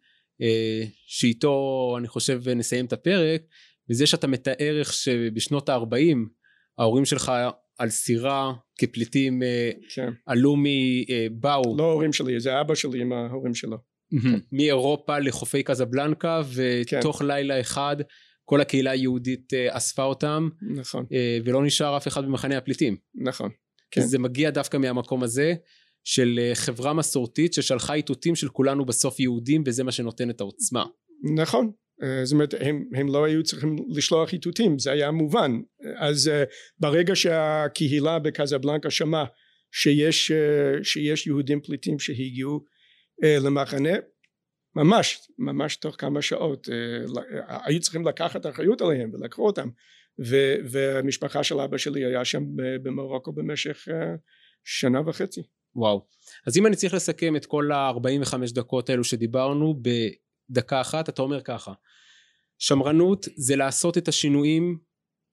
[0.43, 3.43] אה, שאיתו אני חושב נסיים את הפרק
[3.91, 6.17] וזה שאתה מתאר איך שבשנות ה-40
[6.79, 7.33] ההורים שלך
[7.79, 10.13] על סירה כפליטים אה, כן.
[10.27, 13.77] עלו מבאו לא ההורים שלי זה אבא שלי עם ההורים שלו
[14.23, 14.39] כן.
[14.53, 17.27] מאירופה לחופי קזבלנקה ותוך כן.
[17.27, 17.97] לילה אחד
[18.45, 21.07] כל הקהילה היהודית אספה אותם נכון
[21.45, 23.51] ולא נשאר אף אחד במחנה הפליטים נכון
[23.91, 24.01] כן.
[24.01, 25.55] זה מגיע דווקא מהמקום הזה
[26.05, 30.85] של אה, חברה מסורתית ששלחה איתותים של כולנו בסוף יהודים וזה מה שנותן את העוצמה.
[31.37, 35.61] נכון אה, זאת אומרת הם, הם לא היו צריכים לשלוח איתותים זה היה מובן
[35.97, 36.45] אז אה,
[36.79, 39.25] ברגע שהקהילה בקזבלנקה שמעה
[39.73, 40.33] שיש,
[40.83, 42.65] שיש יהודים פליטים שהגיעו
[43.23, 43.93] למחנה
[44.77, 46.69] ממש ממש תוך כמה שעות
[47.47, 49.69] היו צריכים לקחת אחריות עליהם ולקחו אותם
[50.71, 52.43] והמשפחה של אבא שלי היה שם
[52.83, 53.89] במרוקו במשך
[54.65, 55.43] שנה וחצי
[55.75, 56.07] וואו
[56.47, 61.41] אז אם אני צריך לסכם את כל ה-45 דקות האלו שדיברנו בדקה אחת אתה אומר
[61.41, 61.73] ככה
[62.59, 64.79] שמרנות זה לעשות את השינויים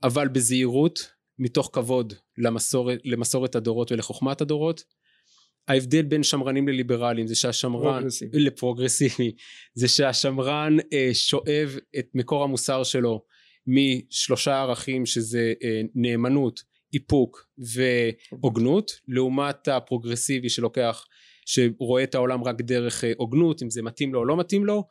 [0.03, 4.83] אבל בזהירות מתוך כבוד למסורת, למסורת הדורות ולחוכמת הדורות.
[5.67, 8.39] ההבדל בין שמרנים לליברלים זה שהשמרן, פרוגרסיבי.
[8.39, 9.31] לפרוגרסיבי,
[9.73, 13.23] זה שהשמרן אה, שואב את מקור המוסר שלו
[13.67, 16.59] משלושה ערכים שזה אה, נאמנות,
[16.93, 21.05] איפוק והוגנות, לעומת הפרוגרסיבי שלוקח,
[21.45, 24.83] שרואה את העולם רק דרך אה, הוגנות, אם זה מתאים לו או לא מתאים לו,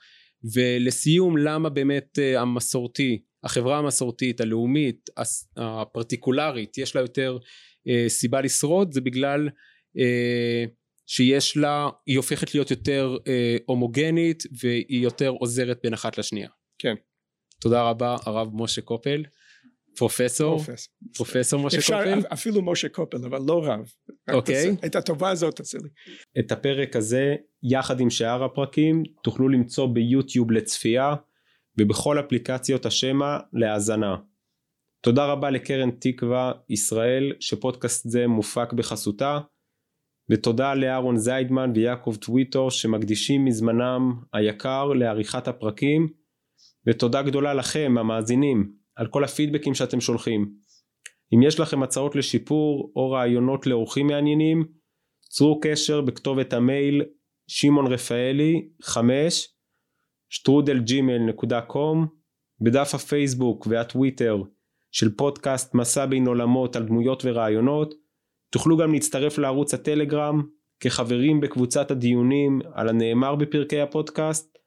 [0.55, 5.11] ולסיום למה באמת אה, המסורתי, החברה המסורתית, הלאומית,
[5.57, 7.39] הפרטיקולרית, יש לה יותר
[7.89, 9.49] אה, סיבה לשרוד, זה בגלל
[11.07, 16.49] שיש לה, היא הופכת להיות יותר אה, הומוגנית והיא יותר עוזרת בין אחת לשנייה.
[16.79, 16.95] כן.
[17.61, 19.23] תודה רבה הרב משה קופל,
[19.97, 20.95] פרופסור, פרופסור.
[21.17, 22.33] פרופסור משה אפשר קופל.
[22.33, 23.93] אפילו משה קופל אבל לא רב.
[24.33, 24.77] אוקיי.
[24.87, 25.89] את הטובה הזאת תעשה לי.
[26.41, 31.15] את הפרק הזה יחד עם שאר הפרקים תוכלו למצוא ביוטיוב לצפייה
[31.79, 34.17] ובכל אפליקציות השמע להאזנה.
[35.01, 39.39] תודה רבה לקרן תקווה ישראל שפודקאסט זה מופק בחסותה
[40.31, 46.09] ותודה לאהרון זיידמן ויעקב טוויטו שמקדישים מזמנם היקר לעריכת הפרקים
[46.87, 50.53] ותודה גדולה לכם המאזינים על כל הפידבקים שאתם שולחים.
[51.35, 54.65] אם יש לכם הצעות לשיפור או רעיונות לאורחים מעניינים
[55.29, 57.03] צרו קשר בכתובת המייל
[57.49, 59.49] שמעון רפאלי 5
[60.29, 62.07] שטרודל ג'ימל נקודה קום
[62.61, 64.43] בדף הפייסבוק והטוויטר
[64.91, 67.95] של פודקאסט מסע בין עולמות על דמויות ורעיונות
[68.51, 70.43] תוכלו גם להצטרף לערוץ הטלגרם
[70.81, 74.59] כחברים בקבוצת הדיונים על הנאמר בפרקי הפודקאסט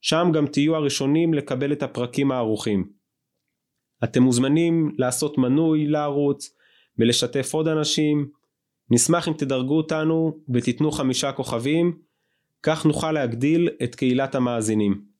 [0.00, 2.92] שם גם תהיו הראשונים לקבל את הפרקים הערוכים.
[4.04, 6.56] אתם מוזמנים לעשות מנוי לערוץ
[6.98, 8.28] ולשתף עוד אנשים
[8.90, 11.98] נשמח אם תדרגו אותנו ותיתנו חמישה כוכבים,
[12.62, 15.11] כך נוכל להגדיל את קהילת המאזינים.